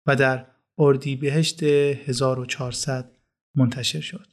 و 0.07 0.15
در 0.15 0.45
اردیبهشت 0.77 1.63
1400 1.63 3.17
منتشر 3.55 4.01
شد. 4.01 4.27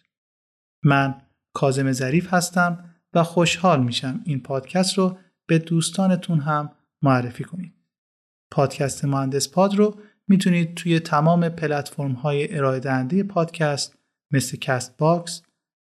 من 0.85 1.23
کاظم 1.55 1.93
ظریف 1.93 2.35
هستم 2.35 2.95
و 3.15 3.23
خوشحال 3.23 3.83
میشم 3.83 4.21
این 4.25 4.41
پادکست 4.41 4.99
رو 4.99 5.19
به 5.49 5.59
دوستانتون 5.59 6.41
هم 6.41 6.73
معرفی 7.03 7.45
کنید. 7.45 7.75
پادکست 8.51 9.05
مهندس 9.05 9.51
پاد 9.51 9.75
رو 9.75 10.01
می‌تونید 10.29 10.75
توی 10.75 11.01
تمام 11.01 11.49
پلتفرم 11.49 12.13
های 12.13 12.57
ارائه 12.57 12.81
دهنده 12.81 13.23
پادکست 13.23 13.99
مثل 14.33 14.57
کست 14.57 14.97
باکس، 14.97 15.43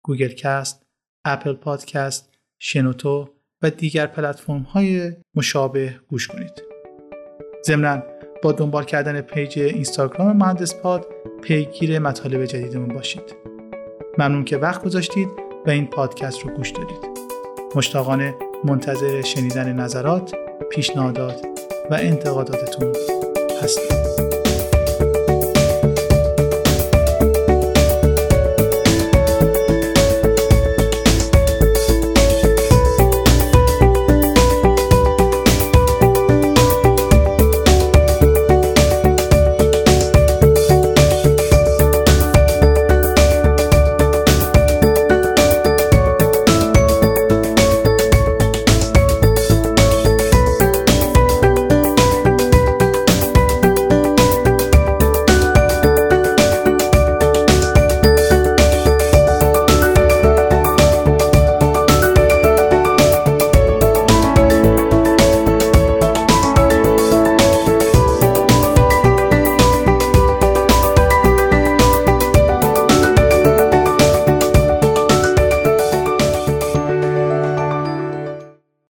گوگل 0.05 0.33
کست 0.33 0.87
اپل 1.25 1.53
پادکست، 1.53 2.35
شنوتو 2.59 3.35
و 3.63 3.71
دیگر 3.71 4.07
پلتفرم 4.07 4.63
های 4.63 5.13
مشابه 5.35 6.01
گوش 6.09 6.29
کنید. 6.29 6.70
ضمناً 7.67 8.03
با 8.43 8.53
دنبال 8.53 8.85
کردن 8.85 9.21
پیج 9.21 9.59
اینستاگرام 9.59 10.37
مهندس 10.37 10.75
پاد 10.75 11.07
پیگیر 11.43 11.99
مطالب 11.99 12.45
جدیدمون 12.45 12.89
باشید. 12.89 13.37
ممنون 14.19 14.45
که 14.45 14.57
وقت 14.57 14.85
گذاشتید 14.85 15.29
و 15.67 15.71
این 15.71 15.87
پادکست 15.87 16.41
رو 16.41 16.51
گوش 16.51 16.71
دادید. 16.71 17.11
مشتاقانه 17.75 18.35
منتظر 18.65 19.23
شنیدن 19.23 19.73
نظرات، 19.73 20.35
پیشنهادات 20.71 21.47
و 21.91 21.95
انتقاداتتون 21.95 22.93
هستم. 23.63 24.00